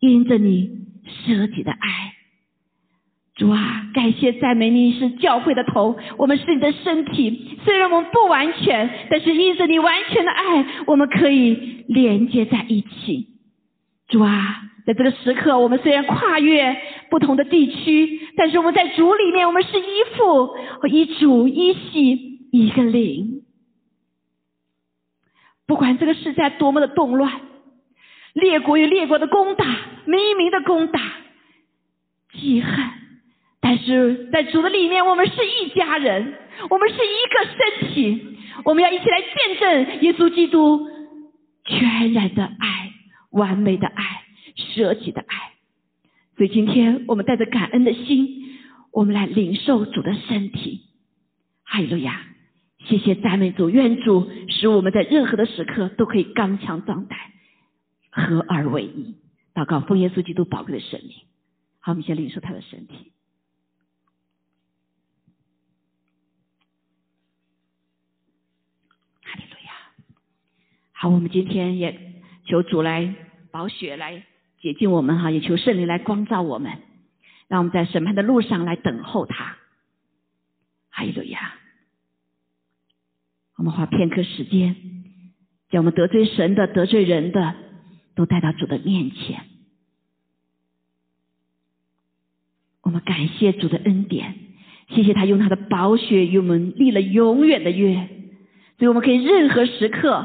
[0.00, 0.70] 因着你
[1.04, 2.14] 舍己的爱。
[3.36, 7.56] 主啊，感谢赞美你是教会的头，我们是你的身体。
[7.64, 13.28] 虽然我们不完全，但是因着你完全的爱，我们可以连接在一起。
[14.08, 16.76] 主啊，在这个时刻，我们虽然跨越
[17.10, 19.84] 不同的地区，但是我们在主里面，我们是依
[20.16, 20.46] 附、
[20.80, 23.42] 和依主、依系、一个灵。
[25.66, 27.40] 不管这个世界多么的动乱，
[28.32, 29.64] 列国与列国的攻打，
[30.06, 31.00] 民与民的攻打，
[32.32, 32.72] 记恨。
[33.60, 36.38] 但是在主的里面，我们是一家人，
[36.70, 40.88] 我们是一个身体，我们要一起来见证耶稣基督
[41.64, 42.92] 全然的爱、
[43.30, 44.22] 完美的爱、
[44.56, 45.52] 舍己的爱。
[46.36, 48.58] 所以今天我们带着感恩的心，
[48.92, 50.82] 我们来领受主的身体。
[51.64, 52.24] 哈利路亚！
[52.78, 57.18] 谢谢赞美主，愿主使我们在任何的时刻都可以刚强壮胆，
[58.10, 59.16] 合而为一。
[59.52, 61.16] 祷告奉耶稣基督宝贵的生命。
[61.80, 63.12] 好，我们先领受他的身体。
[69.22, 69.72] 哈利路亚！
[70.92, 73.14] 好，我们今天也求主来
[73.50, 74.24] 保血来
[74.60, 76.78] 洁净我们哈，也求圣灵来光照我们，
[77.48, 79.56] 让我们在审判的路上来等候他。
[80.90, 81.54] 哈利路亚！
[83.58, 84.76] 我们花片刻时间，
[85.68, 87.54] 将我们得罪神的、得罪人的，
[88.14, 89.40] 都带到主的面前。
[92.82, 94.36] 我们感谢主的恩典，
[94.90, 98.08] 谢谢他用他的宝血与我们立了永远的约。
[98.78, 100.24] 所以我们可以任何时刻，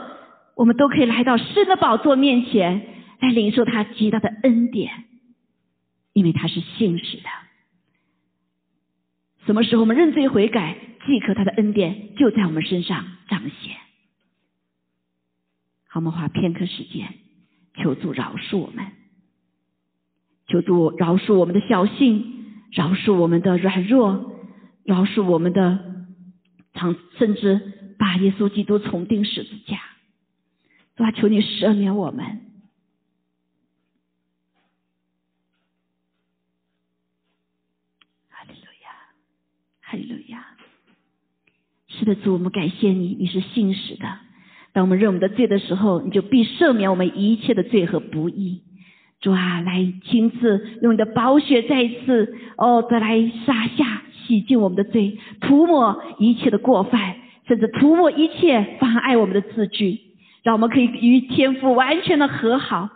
[0.56, 2.86] 我们都可以来到神的宝座面前，
[3.20, 5.06] 来领受他极大的恩典，
[6.14, 7.24] 因为他是信实的。
[9.46, 13.78] 什么时候我们认罪悔改，即刻他的恩典就在我们身上彰显。
[15.88, 17.14] 好，我们花片刻时间，
[17.76, 18.92] 求主饶恕我们，
[20.48, 24.34] 求主饶恕我们的小性，饶恕我们的软弱，
[24.84, 26.06] 饶恕我们的
[26.74, 27.80] 常甚至。
[27.96, 29.80] 把耶稣基督重钉十字架，
[30.98, 32.26] 主啊，求你赦免我们。
[38.30, 38.90] 哈利路亚，
[39.94, 40.44] 哈利路亚。
[41.88, 44.08] 是的，主，我们感谢你，你是信实的。
[44.74, 48.64] 当我们认我们的罪的时候，你就必赦免我们一切的罪和不义。
[49.22, 57.18] 主啊，来亲自用你的宝血再次哦，再来洒下洗净我们的罪，涂抹一切的过犯。
[57.48, 60.00] 甚至涂抹一切妨碍我们的字句，
[60.44, 62.90] 让我们可以与天父完全的和好。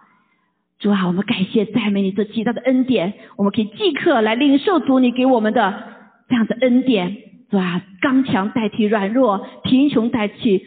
[0.80, 5.97] 主啊，我们感谢赞美你这极大的恩典，我们可以即刻来领受主你给我们的
[6.28, 7.18] 这样的恩典。
[7.50, 10.66] 主啊，刚强代替软弱，贫穷代替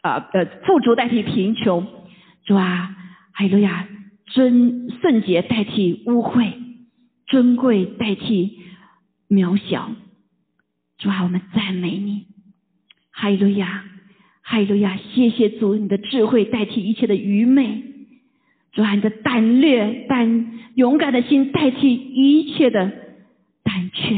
[0.00, 1.86] 啊呃富足代替贫穷。
[2.44, 2.96] 主啊，
[3.32, 3.88] 哈利路亚，
[4.26, 6.52] 尊圣洁代替污秽，
[7.26, 8.58] 尊贵代替
[9.28, 9.92] 渺小。
[10.98, 12.26] 主啊，我们赞美你。
[13.12, 13.84] 哈利路亚，
[14.40, 14.96] 哈利路亚！
[14.96, 17.82] 谢谢主，你的智慧代替一切的愚昧；
[18.72, 22.90] 主啊，你的胆略、胆勇敢的心代替一切的
[23.62, 24.16] 胆怯；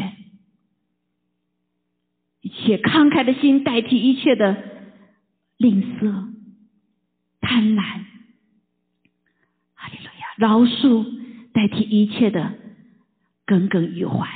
[2.44, 4.54] 一切慷慨的心代替一切的
[5.56, 6.28] 吝啬、
[7.40, 8.04] 贪婪；
[9.76, 11.06] 阿利路亚饶恕
[11.54, 12.52] 代替一切的
[13.46, 14.28] 耿耿于怀。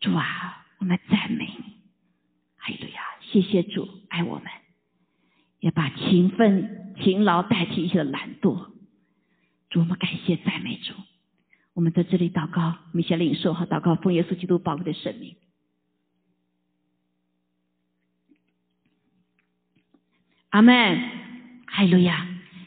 [0.00, 1.74] 主啊，我们赞美你，
[2.56, 3.00] 哈利路亚！
[3.20, 4.46] 谢谢主爱我们，
[5.60, 8.66] 也把勤奋、勤劳代替一切的懒惰。
[9.70, 10.92] 主，我们感谢赞美主。
[11.74, 15.36] 我们在这里祷告，我们先领受和祷告奉耶稣基督宝贵的生命。
[20.52, 20.74] 阿门，
[21.66, 22.26] 哈利路亚！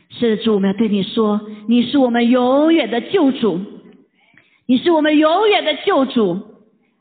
[0.10, 3.62] 是的，主，我们要对你说，你是我们永远的救主，
[4.66, 6.42] 你是我们永远的救主，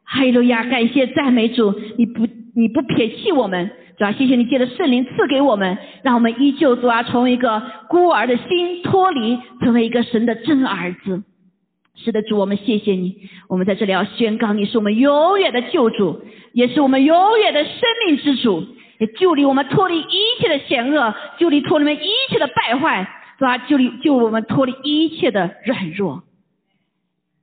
[0.04, 0.62] 哈利路亚！
[0.64, 11.22] 感谢赞美主，你不你不撇弃我们，主啊，谢谢你借着圣灵赐给我们，让我们依旧主啊，从一个孤儿的心脱离，成为一个神的真儿子。
[11.96, 13.16] 是的，主，我们谢谢你，
[13.48, 16.20] 我们在这里要宣告，你是我们永远的救主，
[16.52, 17.72] 也是我们永远的生
[18.06, 18.66] 命之主。
[18.98, 23.58] 也救离我们脱离一切的险恶，救离脱离一切的败坏，是吧？
[23.58, 26.22] 救离救我们脱离一切的软弱，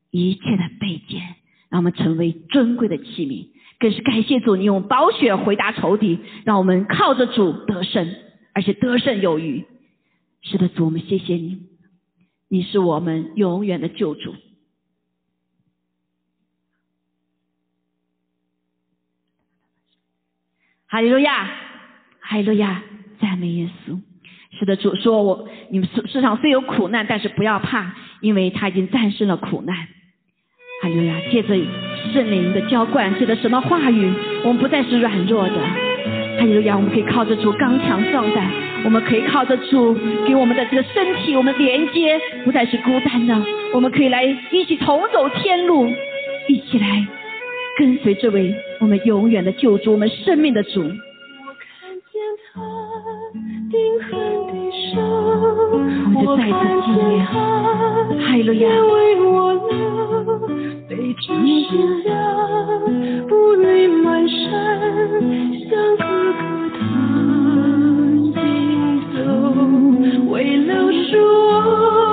[0.09, 1.21] 一切的卑贱，
[1.69, 3.47] 让我们成为尊贵的器皿。
[3.79, 8.15] 更是感谢主，你用宝血回答仇敌，让我们靠着主得胜，
[8.53, 9.65] 而且得胜有余。
[10.43, 11.63] 是的，主，我们谢谢你，
[12.47, 14.35] 你是我们永远的救主。
[20.91, 21.49] 哈利路亚，
[22.19, 22.83] 哈利路亚，
[23.21, 23.97] 赞美耶稣。
[24.59, 29.73] 是的，主说：“我你们世世上虽有苦难，但是不要怕，因为他已经战胜了苦难。”
[30.83, 31.55] 哈利路亚，借着
[32.11, 34.13] 圣灵的浇灌，借着什么话语，
[34.43, 35.55] 我们不再是软弱的。
[35.55, 38.51] 哈利路亚，我们可以靠着主刚强壮胆，
[38.83, 43.41] 我们可以靠着主给我们的这个身体，我们连接，不再是孤单的。
[43.73, 45.89] 我们可以来一起同走天路，
[46.49, 47.07] 一起来。
[47.77, 50.81] 跟随这位我们永远的救主，我们生命的主。
[50.81, 52.21] 我看见
[52.53, 52.61] 他
[53.71, 54.09] 钉痕
[54.47, 54.53] 的
[54.93, 54.99] 伤，
[55.71, 55.77] 我
[56.09, 56.51] 们就再次
[56.85, 57.35] 纪念，哈
[58.35, 58.67] 利路亚。
[58.69, 59.69] 为我流，
[60.89, 61.23] 背着
[61.69, 61.69] 信
[62.05, 62.09] 仰，
[63.27, 64.49] 步履蹒跚，
[65.69, 66.03] 像哥
[66.33, 66.39] 哥
[66.77, 66.79] 他
[68.35, 68.39] 行
[69.15, 69.17] 走，
[70.29, 72.10] 为了赎我，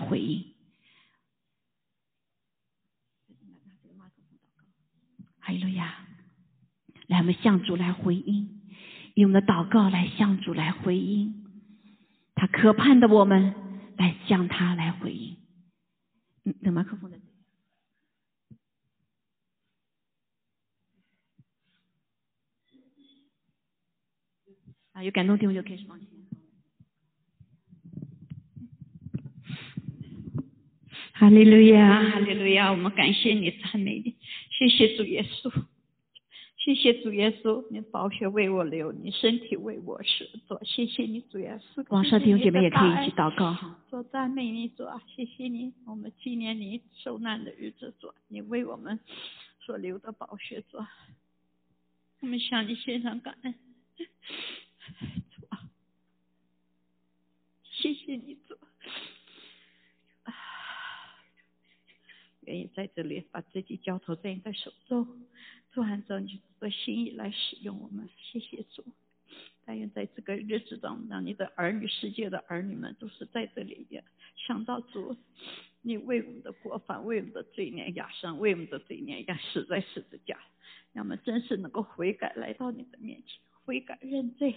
[0.00, 0.54] 回应。
[5.38, 6.06] 哈利路亚！
[7.06, 8.60] 来，我们向主来回应，
[9.14, 11.44] 用我们的祷告来向主来回应。
[12.34, 13.54] 他渴盼的我们
[13.96, 15.36] 来向他来回应。
[16.44, 17.18] 嗯，等麦克风在。
[24.92, 26.19] 啊，有感动的地方就开始放心。
[31.20, 32.70] 哈利路亚，哈利路亚！
[32.70, 34.16] 我们感谢你，赞美你，
[34.48, 35.52] 谢谢主耶稣，
[36.56, 41.84] 谢谢主耶稣，你宝血为我流，你身体为我舍做，谢谢你主耶稣。
[41.90, 43.78] 网上弟兄姐妹也可以一起祷告哈。
[43.90, 48.98] 做赞美你主啊，谢谢你，我们纪念你受难的日子主，你为我们
[49.66, 50.78] 所流的宝血主，
[52.20, 53.54] 我们向你献上感恩，
[53.98, 55.68] 主啊，
[57.70, 58.56] 谢谢你主。
[62.50, 65.06] 愿意在这里把自己交托在你的手中，
[65.70, 68.08] 做按照你的心意来使用我们。
[68.20, 68.84] 谢谢主，
[69.64, 74.02] 但愿在这个日子中，让你的儿女、世界的儿女们都是在这里边
[74.34, 75.16] 想到主，
[75.80, 80.36] 你为我们的过犯、为我们的罪孽压伤，为我们的罪孽压死在十字架，
[80.92, 84.56] 让我们真是能够悔改，来到你的面前，悔改认罪，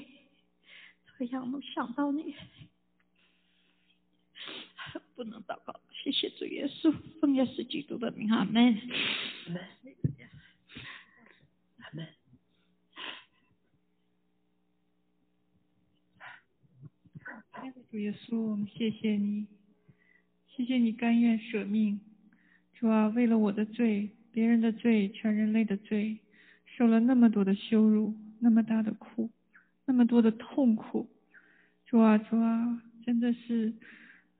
[1.19, 2.33] 这样我们想到你。
[5.15, 8.77] 不能祷告，谢谢主耶稣，奉耶稣基督的名，阿门。
[9.45, 9.61] 阿门。
[11.77, 12.07] 阿门。
[17.89, 19.45] 主耶稣，我们谢谢你，
[20.47, 21.99] 谢谢你甘愿舍命，
[22.73, 26.17] 主啊，为了我的罪、别人的罪、全人类的罪，
[26.65, 29.29] 受了那么多的羞辱，那么大的苦，
[29.85, 31.07] 那么多的痛苦，
[31.85, 33.73] 主啊，主啊，真的是。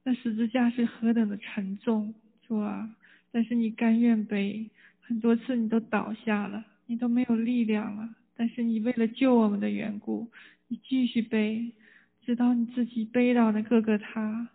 [0.04, 2.14] 那十字架是何等的沉重，
[2.46, 2.94] 主啊！
[3.32, 4.70] 但是你甘愿背，
[5.02, 8.10] 很多次你都倒下了，你都没有力量了。
[8.36, 10.28] 但是你为了救我们的缘故，
[10.68, 11.72] 你继续背，
[12.26, 14.50] 直到你自己背到那各个他，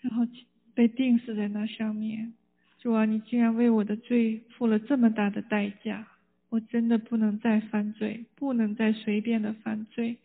[0.00, 0.26] 然后
[0.74, 2.32] 被钉死在那上面。
[2.80, 6.06] 主啊，你竟然为我的罪付了这么大的代价，
[6.48, 10.16] 我真的不能再犯罪，不能再随便的犯罪。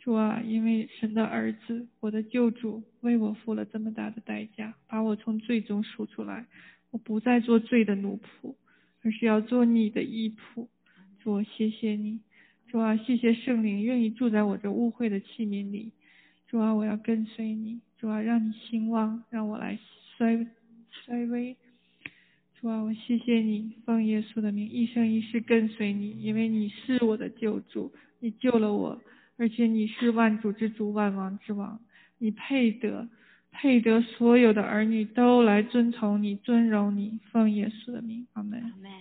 [0.00, 6.46] 主啊，因为神的儿子，我的救主为我付了这么大的代价，把我从罪中赎出来，
[6.90, 8.54] 我不再做罪的奴仆，
[9.02, 10.66] 而是要做你的义仆。
[11.22, 12.20] 主啊，谢谢你，
[12.68, 15.92] 主啊，谢谢圣灵愿意住在我这污秽的器皿里。
[16.48, 19.78] 主啊，我要跟随你，主啊，让你兴旺，让我来
[20.16, 20.46] 衰
[20.90, 21.54] 衰微。
[22.58, 28.98] 主啊，我谢谢你，奉耶稣的名，一生一世跟随你，因为你是我的救主，你救了我。
[29.40, 31.80] 而且你是万主之主，万王之王，
[32.18, 33.08] 你配得，
[33.50, 38.60] 配得所有的儿女都来尊崇你，尊荣你，奉耶稣的名，阿门。
[38.60, 38.92] 阿门。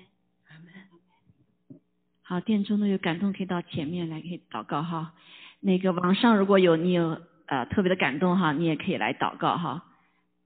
[0.48, 1.82] 阿门。
[2.22, 5.14] 好，殿中呢有感动，可以到前面来，可以祷告哈。
[5.60, 9.86] 那个网上如果有你有呃特别的感动哈，你也可以来祷告哈。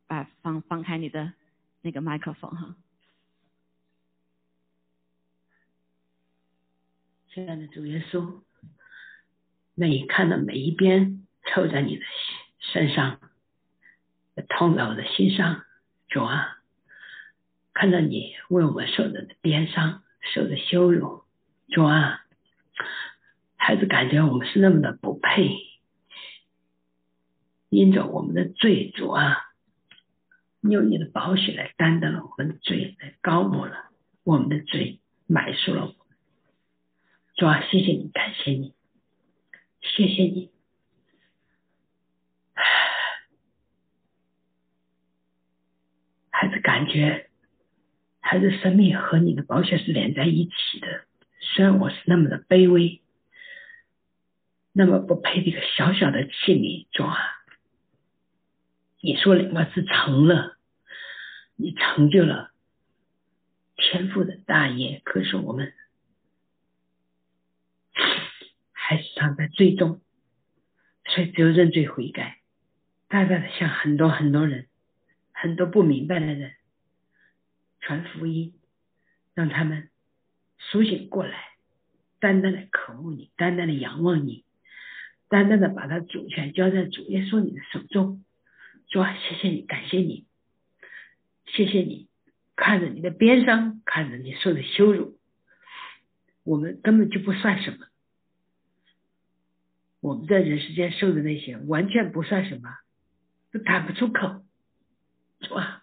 [0.07, 1.33] 把放放开你的
[1.83, 2.75] 那个麦克风哈。
[7.31, 8.39] 亲爱的主耶稣。
[9.75, 12.01] 那你看的每一边抽在你的
[12.59, 13.19] 身上，
[14.47, 15.63] 痛在我的心上，
[16.07, 16.59] 主啊，
[17.73, 20.03] 看到你为我们受的鞭伤，
[20.33, 21.23] 受的羞辱，
[21.69, 22.21] 主啊，
[23.55, 25.57] 孩子感觉我们是那么的不配，
[27.69, 29.37] 因着我们的罪，主啊，
[30.61, 33.89] 用你的宝血来担当了我们的罪，来高抹了
[34.23, 35.95] 我们的罪，埋赎了我们，
[37.35, 38.75] 主啊，谢谢你，感谢你。
[39.83, 40.49] 谢谢你，
[46.31, 47.29] 孩子感觉，
[48.21, 51.05] 孩子生命和你的保险是连在一起的。
[51.41, 53.03] 虽然我是那么的卑微，
[54.71, 57.17] 那么不配这个小小的器皿，主啊，
[58.99, 60.57] 你说两个字成了，
[61.55, 62.51] 你成就了
[63.75, 65.01] 天赋的大业。
[65.03, 65.71] 可是我们。
[68.93, 70.01] 还是藏在最终，
[71.05, 72.37] 所以只有认罪悔改，
[73.07, 74.67] 大大的向很多很多人，
[75.31, 76.53] 很多不明白的人
[77.79, 78.53] 传福音，
[79.33, 79.89] 让他们
[80.59, 81.43] 苏醒过来，
[82.19, 84.45] 单单的渴慕你，单单的仰望你，
[85.27, 88.23] 单单的把他主权交在主耶稣你的手中。
[88.89, 90.27] 主啊，谢谢你，感谢你，
[91.47, 92.09] 谢谢你，
[92.55, 95.17] 看着你的悲伤，看着你受的羞辱，
[96.43, 97.87] 我们根本就不算什么。
[100.03, 102.69] 我们在人世间受的那些，完全不算什么，
[103.53, 104.43] 都谈不出口，
[105.39, 105.81] 是吧？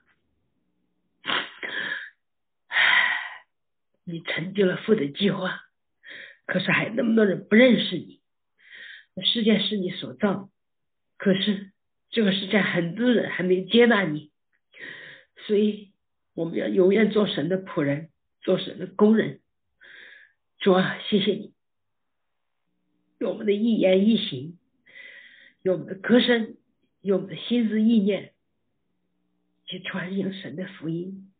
[4.04, 5.62] 你成就了父的计划，
[6.44, 8.20] 可是还那么多人不认识你。
[9.24, 10.50] 世界是你所造，
[11.16, 11.72] 可是
[12.10, 14.30] 这个世界很多人还没接纳你，
[15.46, 15.92] 所以
[16.34, 18.10] 我们要永远做神的仆人，
[18.42, 19.40] 做神的工人。
[20.58, 21.54] 主啊，谢谢你，
[23.20, 24.58] 用我们的一言一行，
[25.62, 26.56] 用我们的歌声，
[27.02, 28.32] 用我们的心思意念，
[29.66, 31.30] 去传扬神的福音，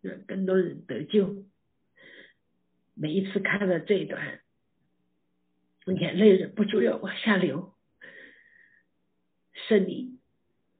[0.00, 1.44] 让更多人得救。
[2.94, 4.40] 每一次看到这一段。
[5.86, 7.74] 眼泪忍不住要往下流，
[9.68, 10.18] 圣灵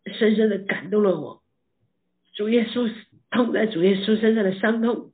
[0.07, 1.43] 深深的感动了我。
[2.33, 2.91] 主耶稣
[3.31, 5.13] 痛在主耶稣身上的伤痛，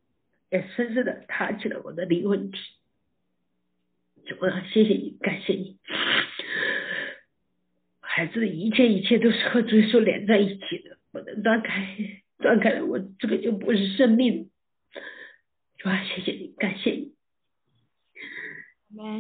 [0.51, 2.59] 也深深的踏起了我的灵魂体。
[4.31, 5.76] 主啊，谢谢你，感谢你，
[8.01, 11.97] 孩子的一切一切都是和主耶稣连在一起的，不能断开，
[12.39, 14.49] 断开了我这个就不是生命。
[15.78, 17.12] 主啊，谢谢你，感谢你。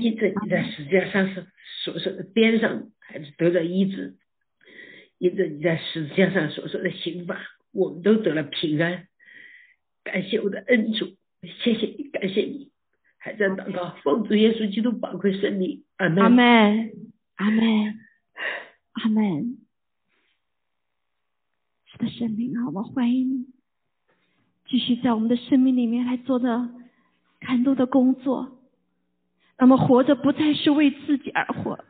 [0.00, 1.44] 医治你在世界上是
[1.82, 4.14] 所受的边上，孩子得了医治？
[5.18, 7.40] 医治你在世界上所受的刑罚，
[7.72, 9.08] 我们都得了平安。
[10.04, 12.70] 感谢我的恩主，谢谢你，感谢你，
[13.22, 16.90] 还在祷告，奉主耶稣基督宝贵圣名，阿门，阿门，
[17.34, 18.00] 阿门，
[18.92, 19.58] 阿门。
[21.84, 23.46] 是的，生命啊，我们欢迎你，
[24.66, 26.70] 继续在我们的生命里面来做的
[27.42, 28.56] 很多的工作。
[29.58, 31.84] 那么活着不再是为自己而活，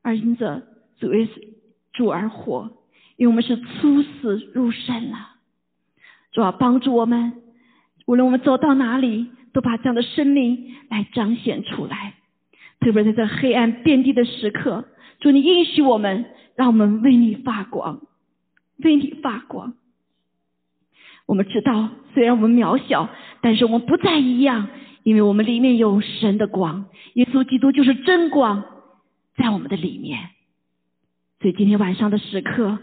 [0.00, 1.28] 而因着主为
[1.92, 2.78] 主而活，
[3.16, 5.36] 因为我们是出死入生了。
[6.32, 7.42] 主要帮助我们，
[8.06, 12.14] 无论我们走到哪里，都把这样的生命来彰显出来。
[12.80, 14.84] 特别在这黑暗遍地的时刻，
[15.20, 18.00] 主你应许我们，让我们为你发光，
[18.78, 19.74] 为你发光。
[21.26, 24.68] 我们知道，虽然我们渺小，但是我们不再一样。
[25.04, 26.84] 因为我们里面有神的光，
[27.14, 28.62] 耶稣基督就是真光，
[29.36, 30.18] 在我们的里面。
[31.40, 32.78] 所以今天晚上的时刻，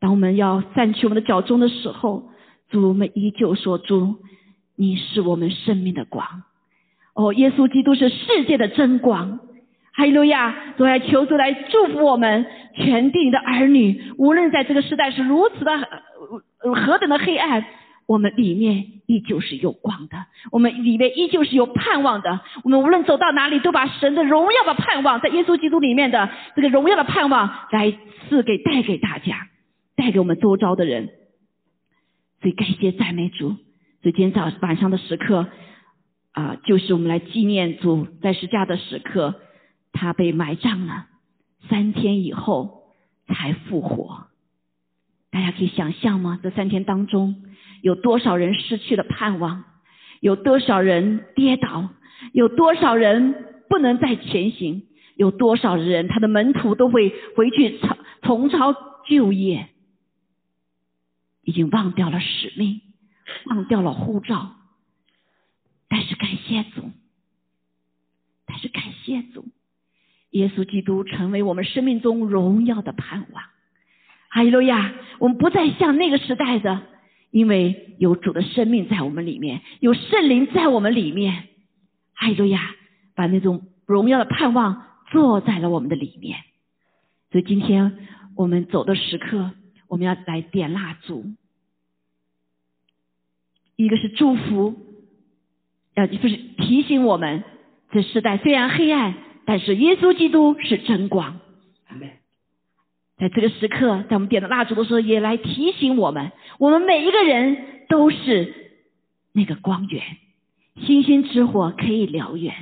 [0.00, 2.30] 当我们要散去我们的脚中的时候，
[2.70, 4.16] 主我们依旧说：“主，
[4.78, 6.44] 你是我们生命的光。”
[7.14, 9.40] 哦，耶稣基督是世界的真光。
[9.92, 10.54] 哈利路亚！
[10.76, 15.72] 主来求主来祝福我们全地的儿女，无论在这个时代是如此的
[16.76, 17.64] 何等的黑暗。
[18.06, 20.16] 我们里面依旧是有光的，
[20.52, 22.40] 我们里面依旧是有盼望的。
[22.62, 27.92] 我们无论走到哪里，都把神的荣耀的盼望，在耶稣基督里面的这个荣耀的盼望，来
[28.28, 29.48] 赐给带给大家，
[29.96, 31.08] 带给我们周遭的人。
[32.40, 33.56] 所以感谢赞美主。
[34.02, 35.48] 所以今天早晚上的时刻
[36.32, 39.40] 啊，就是我们来纪念主在十架的时刻，
[39.92, 41.06] 他被埋葬了，
[41.68, 42.94] 三天以后
[43.26, 44.28] 才复活。
[45.30, 46.38] 大家可以想象吗？
[46.42, 47.42] 这三天当中。
[47.80, 49.64] 有多少人失去了盼望？
[50.20, 51.90] 有多少人跌倒？
[52.32, 53.34] 有多少人
[53.68, 54.82] 不能再前行？
[55.16, 58.74] 有多少人他的门徒都会回去重重操
[59.08, 59.68] 旧业？
[61.42, 62.80] 已经忘掉了使命，
[63.46, 64.56] 忘掉了护照。
[65.88, 66.90] 但是感谢主，
[68.46, 69.46] 但是感谢主，
[70.30, 73.44] 耶稣基督成为我们生命中荣耀的盼望。
[74.30, 74.92] 哈利路亚！
[75.18, 76.82] 我们不再像那个时代的。
[77.30, 81.48] 因为有主的生命在我们里面，有圣灵在我们里面，
[82.14, 82.74] 哈利路亚，
[83.14, 86.38] 把那种荣耀的盼望坐在了我们的里面。
[87.30, 87.98] 所以今天
[88.34, 89.50] 我们走的时刻，
[89.88, 91.26] 我们要来点蜡烛，
[93.78, 94.74] 一个是祝福，
[95.94, 97.44] 要，就是提醒我们，
[97.92, 99.14] 这时代虽然黑暗，
[99.44, 101.38] 但是耶稣基督是真光。
[103.16, 108.52] 在这个时刻，在我们点的蜡烛的时候，也来提醒我们：我们每一个人都是
[109.32, 110.02] 那个光源，
[110.84, 112.52] 星星之火可以燎原。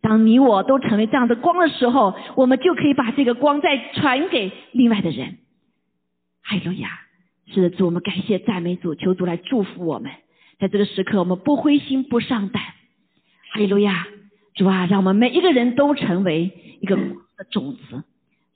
[0.00, 5.36] 当你我都成为这样的光的时候，我们就可以把这个光再传给另外的人。
[6.42, 6.88] 哈利路亚！
[7.52, 10.10] 是的，主，我们感谢赞美主，求主来祝福我们。
[10.58, 12.62] 在这个时刻，我们不灰心，不上胆。
[13.52, 14.06] 哈利路亚！
[14.54, 16.50] 主啊，让我们每一个人都成为
[16.80, 18.04] 一个的种子。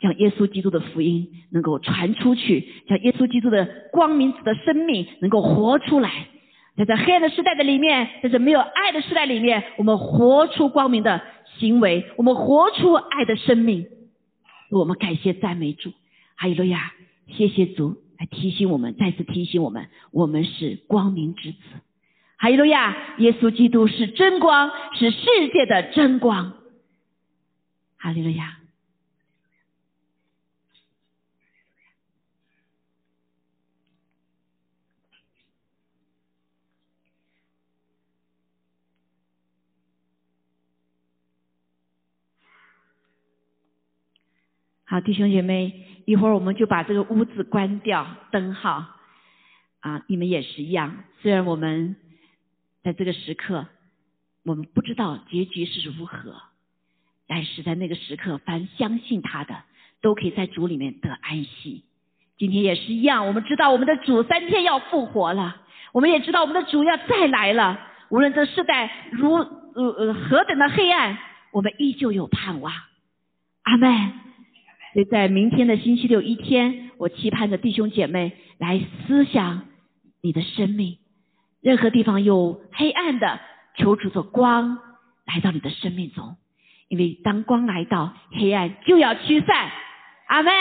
[0.01, 6.29] 将耶稣基督的福音能够传出去，将耶稣基督的光明子的生命能够活出来，
[6.75, 11.21] 在这黑暗的时代的里面，在这没有爱的时代里面，我们活出光明的
[11.59, 13.89] 行为，我们活出爱的生命。
[14.71, 15.93] 我们感谢赞美主，
[16.37, 16.95] 哈利路亚！
[17.29, 21.59] 谢谢主，来提醒我们，再次提醒我们，我们是光明之子。
[22.41, 22.97] 哈利路亚！
[23.19, 26.55] 耶稣基督是真光，是世界的真光。
[27.99, 28.57] 哈利路亚！
[44.87, 48.87] 好，弟兄姐妹，一会儿我们就把这个屋子关掉，灯号
[49.81, 51.05] 啊，你们也是一样。
[51.21, 51.97] 虽然我们
[52.83, 53.67] 在这个时刻，
[54.45, 56.35] 我们不知道结局是如何，
[57.27, 59.55] 但是在那个时刻，凡相信他的，
[60.01, 61.85] 都可以在主里面得安息。
[62.39, 65.63] 今天也是一样，我们知道我们的主三天要复活了，
[65.93, 67.79] 我们也知道我们的主要再来了。
[68.09, 71.19] 无论这世代如呃呃何等的黑暗，
[71.53, 72.73] 我们依旧有盼望。
[73.63, 74.13] 阿门。
[74.93, 79.69] 所以在明天的星期六一天，我期盼着弟兄姐妹来思想
[80.23, 80.99] 你的生命，
[81.63, 83.41] 任何地方有黑暗的，
[83.77, 84.79] 求主的光
[85.27, 86.37] 来到你的生命中，
[86.89, 89.71] 因为当光来到，黑暗就要驱散。
[90.27, 90.53] 阿门，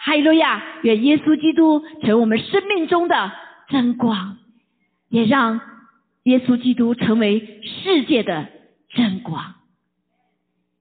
[0.00, 0.62] 哈利路亚！
[0.82, 3.32] 愿耶稣基督成为我们生命中的
[3.68, 4.36] 真光，
[5.08, 5.60] 也让
[6.24, 8.48] 耶稣基督成为世界的
[8.90, 9.54] 真光，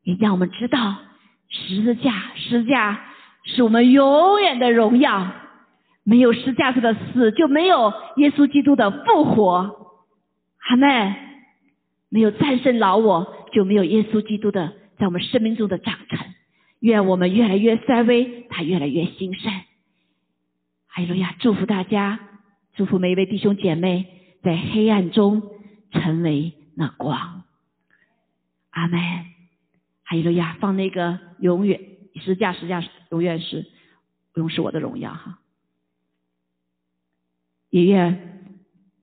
[0.04, 0.98] 也让我们知道。
[1.50, 3.02] 十字架，十字架
[3.44, 5.32] 是我们永远的荣耀。
[6.04, 9.95] 没有十架上的死，就没有耶稣基督的复活。
[10.70, 11.16] 阿妹。
[12.14, 16.20] 没有战胜老我，就没有耶稣基督的在我们生命中的长成。
[16.82, 19.49] 愿我们越来越衰微，他越来越兴盛。
[20.88, 21.34] 哈利路亚！
[21.39, 22.20] 祝福大家，
[22.76, 24.08] 祝福每一位弟兄姐妹
[24.43, 25.41] 在黑暗中
[25.91, 27.43] 成为那光。
[28.72, 28.99] 阿门。
[30.04, 30.58] 哈利路亚！
[30.60, 31.80] 放那个永远
[32.16, 33.66] 十架，十架永远是
[34.36, 35.39] 永是我的荣耀哈。
[37.72, 38.19] 也愿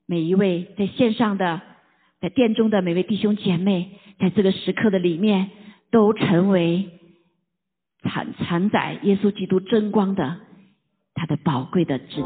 [0.06, 1.60] 每一位在线上的、
[2.20, 5.50] 在殿中的每位弟兄姐妹，在这个时刻的里面，
[5.90, 6.88] 都成为
[8.04, 10.36] 产产载耶稣基督真光的
[11.14, 12.22] 他的宝贵的肢体。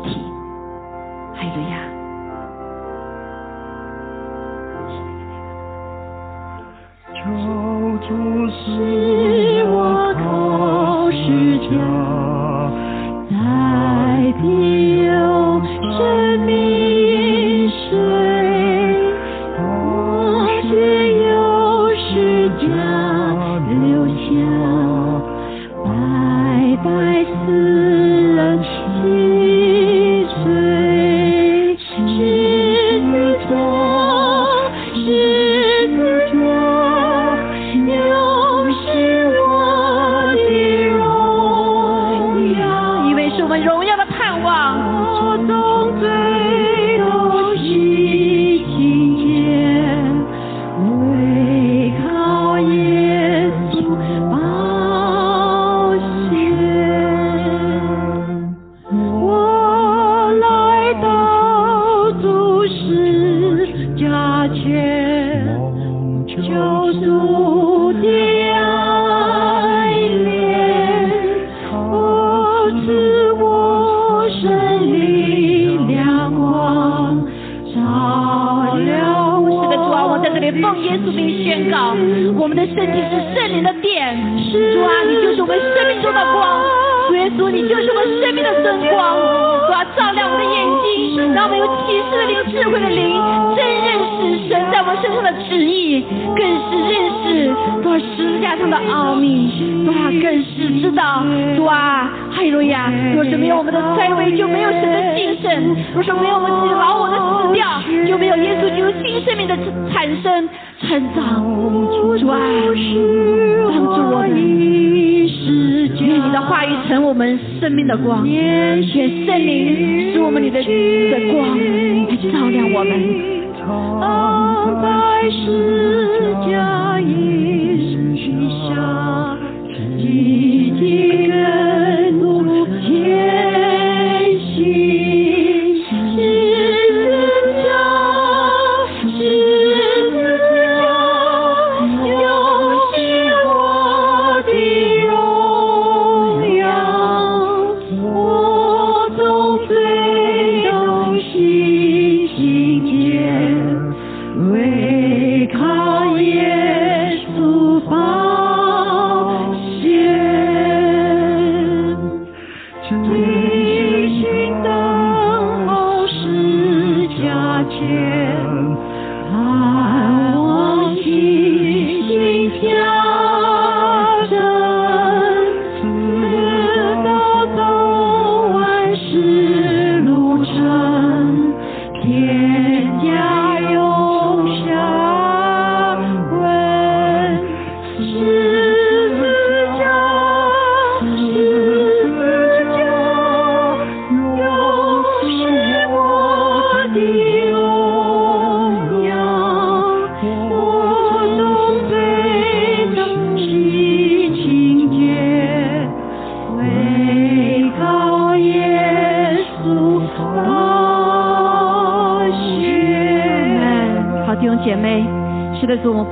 [1.35, 1.89] 哈利路亚！
[8.05, 8.09] 主
[8.49, 11.17] 使我靠世
[11.71, 11.71] 家，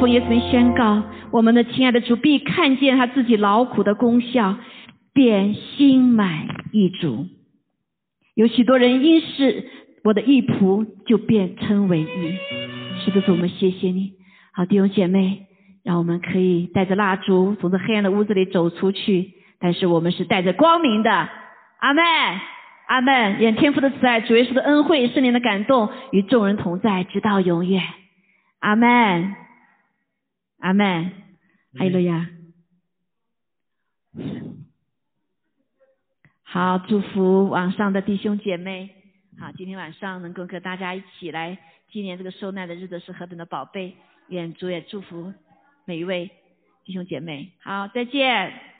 [0.00, 4.56] 奉耶稣宣告，我们的亲爱的主必看见他自己劳苦的功效，
[5.12, 7.26] 便心满意足。
[8.34, 9.66] 有许多人因是
[10.02, 12.34] 我的义仆，就变称为义。
[13.04, 14.12] 是的主，我们谢谢你。
[14.54, 15.42] 好，弟兄姐妹，
[15.84, 21.10] 让我们可以带着蜡烛从这黑暗的屋子里走出去，但是我们是带着光明的。
[21.10, 22.02] 阿门，
[22.88, 23.38] 阿门。
[23.38, 27.82] 愿天父的慈爱、主耶稣的恩惠、圣灵的感动与众人同在，直到永远。
[28.60, 29.34] 阿门，
[30.60, 31.10] 阿妹。
[31.74, 32.30] 哈利路亚。
[36.42, 38.90] 好，祝福网上的弟兄姐妹。
[39.38, 41.58] 好，今天晚上能够跟大家一起来
[41.90, 43.96] 纪念这个受难的日子是何等的宝贝。
[44.28, 45.32] 愿主也祝福
[45.86, 46.30] 每一位
[46.84, 47.52] 弟兄姐妹。
[47.62, 48.60] 好，再见。